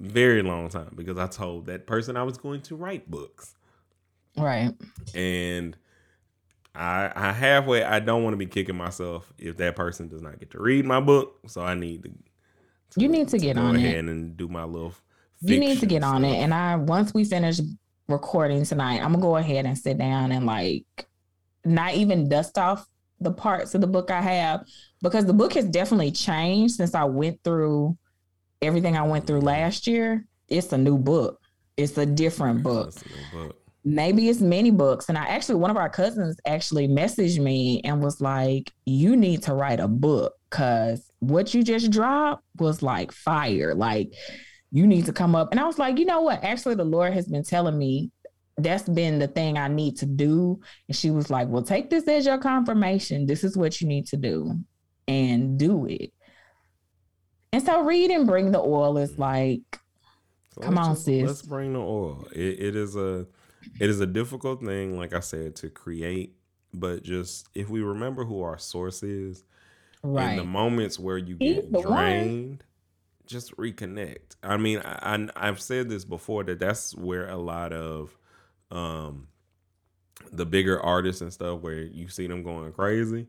[0.00, 3.54] very long time because I told that person I was going to write books.
[4.36, 4.72] Right.
[5.14, 5.76] And
[6.74, 10.38] I I halfway I don't want to be kicking myself if that person does not
[10.40, 11.38] get to read my book.
[11.46, 12.10] So I need to
[12.96, 14.94] You need to, get on it and do my little
[15.40, 16.14] You need to get stuff.
[16.14, 16.36] on it.
[16.36, 17.60] And I once we finish
[18.08, 20.84] recording tonight, I'm gonna go ahead and sit down and like
[21.64, 22.86] not even dust off
[23.20, 24.64] the parts of the book I have
[25.02, 27.96] because the book has definitely changed since I went through
[28.62, 31.40] everything I went through last year, it's a new book.
[31.76, 32.94] It's a different book.
[32.94, 33.60] A book.
[33.84, 35.08] Maybe it's many books.
[35.08, 39.42] And I actually, one of our cousins actually messaged me and was like, You need
[39.44, 43.74] to write a book because what you just dropped was like fire.
[43.74, 44.12] Like,
[44.70, 45.48] you need to come up.
[45.50, 46.42] And I was like, You know what?
[46.42, 48.10] Actually, the Lord has been telling me
[48.56, 50.60] that's been the thing I need to do.
[50.88, 53.26] And she was like, Well, take this as your confirmation.
[53.26, 54.58] This is what you need to do
[55.06, 56.12] and do it.
[57.52, 59.60] And so read and bring the oil is like,
[60.54, 61.26] so come on, just, sis.
[61.26, 62.26] Let's bring the oil.
[62.32, 63.26] It, it is a
[63.80, 66.36] it is a difficult thing, like I said, to create.
[66.72, 69.44] But just if we remember who our source is,
[70.02, 70.30] right.
[70.30, 72.60] in the moments where you get drained, one.
[73.26, 74.36] just reconnect.
[74.42, 78.16] I mean, I, I have said this before that that's where a lot of
[78.70, 79.28] um
[80.32, 83.26] the bigger artists and stuff where you see them going crazy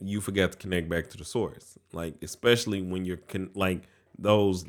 [0.00, 1.78] you forget to connect back to the source.
[1.92, 3.82] Like especially when you're con- like
[4.18, 4.64] those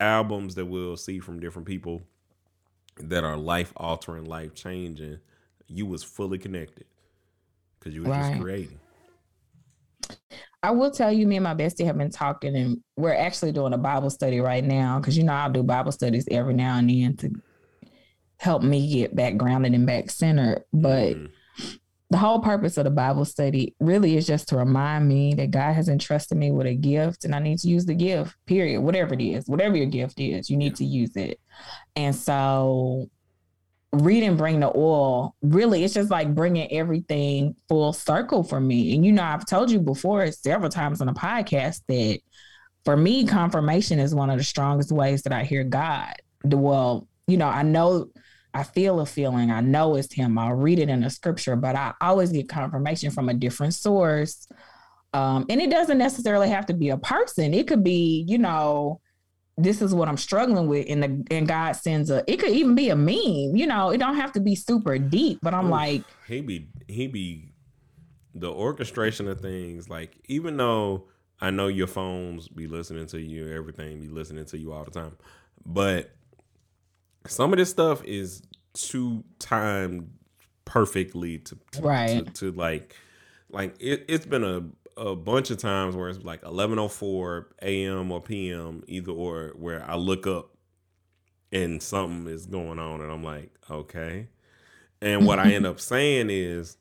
[0.00, 2.02] albums that we'll see from different people
[3.00, 5.18] that are life altering, life changing.
[5.66, 6.86] You was fully connected
[7.78, 8.30] because you were right.
[8.30, 8.80] just creating.
[10.62, 13.74] I will tell you, me and my bestie have been talking, and we're actually doing
[13.74, 16.90] a Bible study right now because you know I'll do Bible studies every now and
[16.90, 17.30] then to
[18.38, 20.64] help me get back grounded and back centered.
[20.72, 21.30] But mm
[22.10, 25.74] the whole purpose of the Bible study really is just to remind me that God
[25.74, 28.80] has entrusted me with a gift and I need to use the gift, period.
[28.80, 31.38] Whatever it is, whatever your gift is, you need to use it.
[31.96, 33.10] And so,
[33.92, 38.94] read and bring the oil really, it's just like bringing everything full circle for me.
[38.94, 42.20] And, you know, I've told you before several times on the podcast that
[42.84, 46.14] for me, confirmation is one of the strongest ways that I hear God.
[46.44, 48.08] Well, you know, I know
[48.58, 49.52] I feel a feeling.
[49.52, 50.36] I know it's him.
[50.36, 54.48] I'll read it in the scripture, but I always get confirmation from a different source.
[55.14, 57.54] Um, and it doesn't necessarily have to be a person.
[57.54, 59.00] It could be, you know,
[59.56, 62.24] this is what I'm struggling with, and the and God sends a.
[62.26, 63.56] It could even be a meme.
[63.56, 65.38] You know, it don't have to be super deep.
[65.40, 67.52] But I'm Oof, like, he be he be
[68.34, 69.88] the orchestration of things.
[69.88, 71.06] Like even though
[71.40, 74.90] I know your phones be listening to you, everything be listening to you all the
[74.90, 75.16] time,
[75.64, 76.10] but
[77.26, 78.42] some of this stuff is
[78.82, 80.10] too timed
[80.64, 82.94] perfectly to, to right to, to, like
[83.50, 84.62] like it, it's been a
[85.00, 88.10] a bunch of times where it's like 11:04 a.m.
[88.10, 88.82] or p.m.
[88.86, 90.50] either or where I look up
[91.52, 94.28] and something is going on and I'm like okay
[95.00, 96.76] and what I end up saying is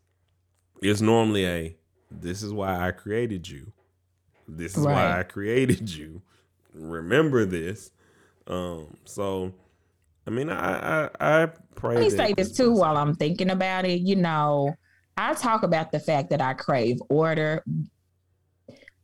[0.82, 1.76] it's normally a
[2.10, 3.72] this is why I created you
[4.48, 4.94] this is right.
[4.94, 6.22] why I created you
[6.74, 7.92] remember this.
[8.46, 9.54] Um, so
[10.26, 11.96] I mean, I I, I pray.
[11.96, 14.02] Let me say this too while I'm thinking about it.
[14.02, 14.76] You know,
[15.16, 17.64] I talk about the fact that I crave order,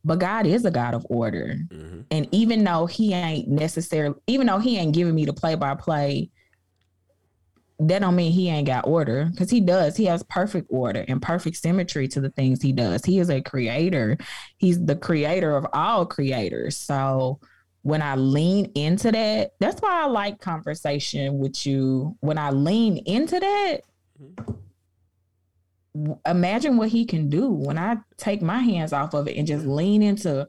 [0.04, 1.56] but God is a God of order.
[1.68, 2.00] Mm-hmm.
[2.10, 5.74] And even though He ain't necessarily, even though He ain't giving me the play by
[5.74, 6.30] play,
[7.80, 9.96] that don't mean He ain't got order because He does.
[9.96, 13.04] He has perfect order and perfect symmetry to the things He does.
[13.04, 14.18] He is a creator.
[14.58, 16.76] He's the creator of all creators.
[16.76, 17.40] So
[17.84, 22.16] when I lean into that, that's why I like conversation with you.
[22.20, 23.80] When I lean into that,
[26.24, 29.66] imagine what he can do when I take my hands off of it and just
[29.66, 30.48] lean into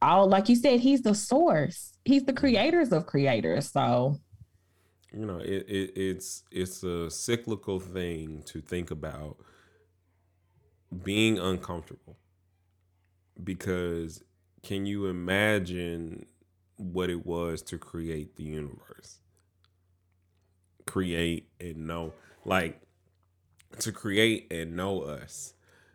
[0.00, 1.98] all, like you said, he's the source.
[2.06, 3.70] He's the creators of creators.
[3.70, 4.16] So,
[5.12, 9.36] you know, it, it it's it's a cyclical thing to think about
[11.02, 12.16] being uncomfortable
[13.42, 14.22] because
[14.62, 16.24] can you imagine
[16.92, 19.18] what it was to create the universe.
[20.86, 22.12] Create and know,
[22.44, 22.80] like
[23.80, 25.54] to create and know us.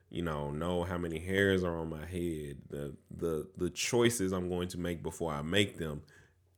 [0.09, 4.49] You know, know how many hairs are on my head, the the the choices I'm
[4.49, 6.01] going to make before I make them,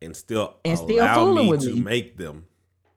[0.01, 1.81] and still and still allow me to me.
[1.81, 2.45] make them.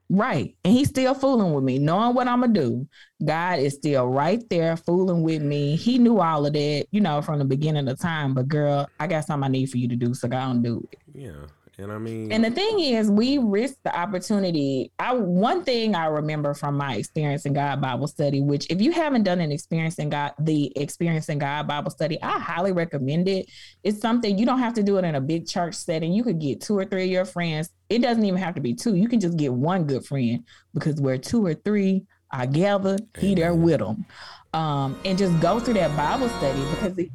[0.09, 0.55] Right.
[0.63, 2.87] And he's still fooling with me, knowing what I'm going to do.
[3.25, 5.75] God is still right there fooling with me.
[5.75, 8.33] He knew all of that, you know, from the beginning of time.
[8.33, 10.13] But girl, I got something I need for you to do.
[10.13, 10.99] So go and do it.
[11.13, 11.47] Yeah.
[11.77, 14.91] And I mean, and the thing is, we risk the opportunity.
[14.97, 19.23] I one thing I remember from my Experiencing God Bible study, which if you haven't
[19.23, 23.51] done an Experiencing God, the Experiencing God Bible study, I highly recommend it.
[23.83, 26.13] It's something you don't have to do it in a big church setting.
[26.13, 27.69] You could get two or three of your friends.
[27.89, 28.95] It doesn't even have to be two.
[28.95, 33.35] You can just get one good friend because where two or three are gathered, he
[33.35, 34.05] there with them,
[34.53, 37.09] um, and just go through that Bible study because it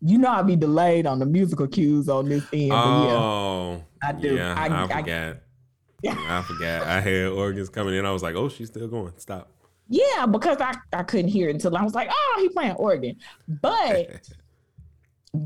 [0.00, 2.72] you know I'll be delayed on the musical cues on this end.
[2.72, 4.34] Oh, yeah, I do.
[4.34, 5.08] Yeah, I, I, I forgot.
[5.08, 6.86] I, I forgot.
[6.86, 8.06] I had organs coming in.
[8.06, 9.12] I was like, oh, she's still going.
[9.16, 9.50] Stop.
[9.88, 13.16] Yeah, because I, I couldn't hear it until I was like, oh, he playing organ.
[13.48, 14.28] But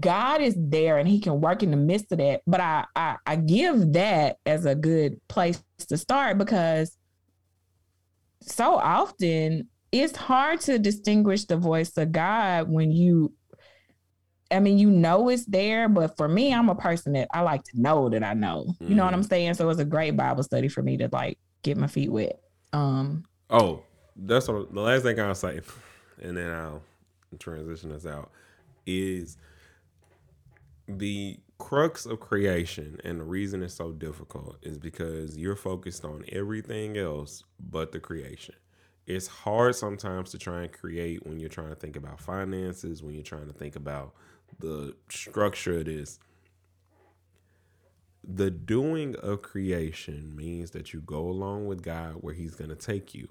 [0.01, 2.43] God is there and he can work in the midst of that.
[2.47, 6.97] But I, I I give that as a good place to start because
[8.43, 13.33] so often it's hard to distinguish the voice of God when you
[14.51, 17.65] I mean, you know it's there, but for me, I'm a person that I like
[17.65, 18.65] to know that I know.
[18.67, 18.89] Mm-hmm.
[18.89, 19.29] You know what I'm mm-hmm.
[19.29, 19.55] saying?
[19.55, 22.41] So it's a great Bible study for me to like get my feet wet.
[22.73, 23.83] Um Oh,
[24.17, 25.61] that's what, the last thing I'll say,
[26.23, 26.83] and then I'll
[27.39, 28.31] transition us out,
[28.87, 29.37] is
[30.89, 36.25] the crux of creation and the reason it's so difficult is because you're focused on
[36.33, 38.55] everything else but the creation
[39.09, 43.15] it's hard sometimes to try and create when you're trying to think about finances, when
[43.15, 44.13] you're trying to think about
[44.59, 46.19] the structure of this.
[48.23, 52.77] The doing of creation means that you go along with God where He's going to
[52.77, 53.29] take you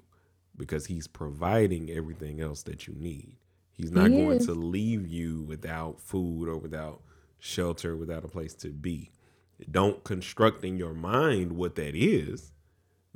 [0.56, 3.36] because He's providing everything else that you need.
[3.70, 7.02] He's not he going to leave you without food or without
[7.38, 9.10] shelter, without a place to be.
[9.70, 12.52] Don't construct in your mind what that is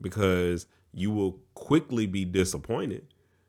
[0.01, 3.07] because you will quickly be disappointed.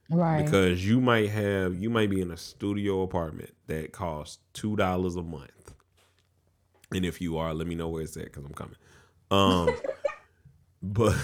[0.09, 0.43] Right.
[0.43, 5.15] Because you might have you might be in a studio apartment that costs two dollars
[5.15, 5.73] a month.
[6.91, 8.75] And if you are, let me know where it's at because I'm coming.
[9.31, 9.75] Um
[10.83, 11.15] but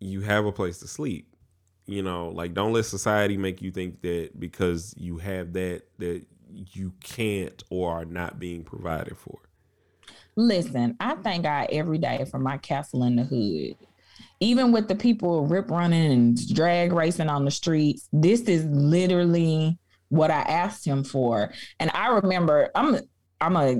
[0.00, 1.34] you have a place to sleep.
[1.86, 6.24] You know, like don't let society make you think that because you have that that
[6.50, 9.38] you can't or are not being provided for.
[10.36, 13.76] Listen, I thank God every day for my castle in the hood
[14.40, 19.78] even with the people rip running and drag racing on the streets, this is literally
[20.08, 21.52] what I asked him for.
[21.80, 23.00] And I remember I'm
[23.40, 23.76] I'm a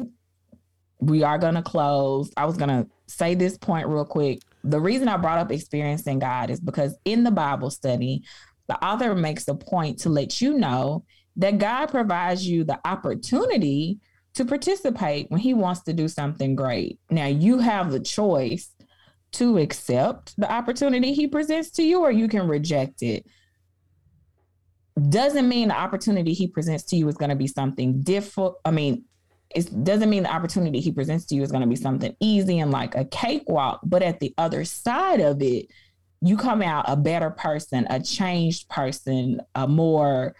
[1.00, 2.32] we are gonna close.
[2.36, 4.40] I was gonna say this point real quick.
[4.64, 8.24] The reason I brought up experiencing God is because in the Bible study,
[8.66, 11.04] the author makes a point to let you know
[11.38, 14.00] that God provides you the opportunity
[14.34, 16.98] to participate when he wants to do something great.
[17.10, 18.72] Now you have the choice
[19.32, 23.26] to accept the opportunity he presents to you or you can reject it
[25.10, 28.70] doesn't mean the opportunity he presents to you is going to be something different i
[28.70, 29.04] mean
[29.54, 32.58] it doesn't mean the opportunity he presents to you is going to be something easy
[32.58, 35.66] and like a cakewalk but at the other side of it
[36.22, 40.34] you come out a better person a changed person a more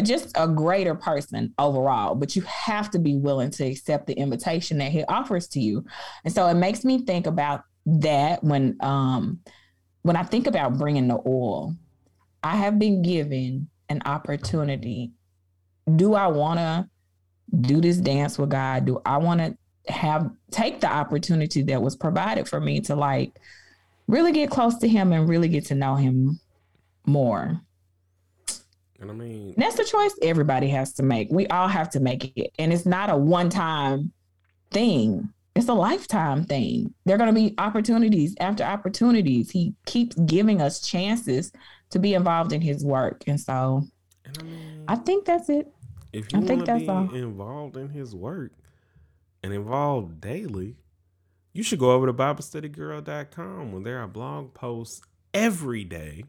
[0.00, 4.78] just a greater person overall, but you have to be willing to accept the invitation
[4.78, 5.84] that he offers to you.
[6.24, 9.40] And so it makes me think about that when um
[10.02, 11.76] when I think about bringing the oil,
[12.42, 15.12] I have been given an opportunity.
[15.96, 16.88] Do I want to
[17.60, 18.84] do this dance with God?
[18.84, 23.38] Do I want to have take the opportunity that was provided for me to like
[24.06, 26.40] really get close to him and really get to know him
[27.06, 27.60] more?
[29.02, 31.28] And I mean, that's the choice everybody has to make.
[31.30, 32.52] We all have to make it.
[32.58, 34.12] And it's not a one time
[34.70, 36.94] thing, it's a lifetime thing.
[37.04, 39.50] There are going to be opportunities after opportunities.
[39.50, 41.52] He keeps giving us chances
[41.90, 43.24] to be involved in his work.
[43.26, 43.82] And so
[44.24, 45.66] and I, mean, I think that's it.
[46.12, 47.12] If you want to be all.
[47.12, 48.52] involved in his work
[49.42, 50.76] and involved daily,
[51.52, 55.02] you should go over to BibleStudyGirl.com where there are blog posts
[55.34, 56.24] every day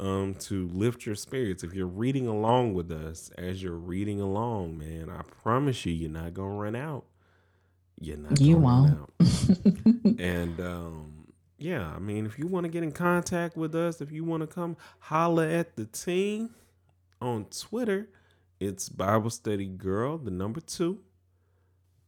[0.00, 1.62] um, to lift your spirits.
[1.62, 6.10] If you're reading along with us as you're reading along, man, I promise you, you're
[6.10, 7.04] not gonna run out.
[8.00, 8.40] You're not.
[8.40, 9.10] You won't.
[10.18, 11.26] and um,
[11.58, 14.40] yeah, I mean, if you want to get in contact with us, if you want
[14.40, 16.54] to come holler at the team
[17.20, 18.08] on Twitter,
[18.58, 21.00] it's Bible Study Girl, the number two.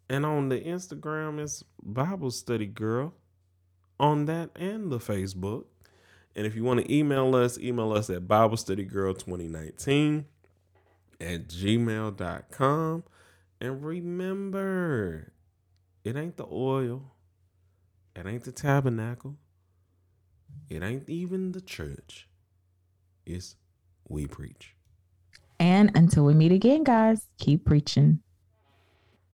[0.08, 3.12] And on the Instagram, it's Bible Study Girl
[4.00, 5.64] on that and the Facebook.
[6.34, 10.24] And if you want to email us, email us at BibleStudyGirl2019
[11.20, 13.04] at gmail.com.
[13.60, 15.32] And remember,
[16.04, 17.14] it ain't the oil,
[18.16, 19.36] it ain't the tabernacle,
[20.68, 22.28] it ain't even the church.
[23.24, 23.54] It's
[24.08, 24.74] we preach.
[25.60, 28.18] And until we meet again, guys, keep preaching.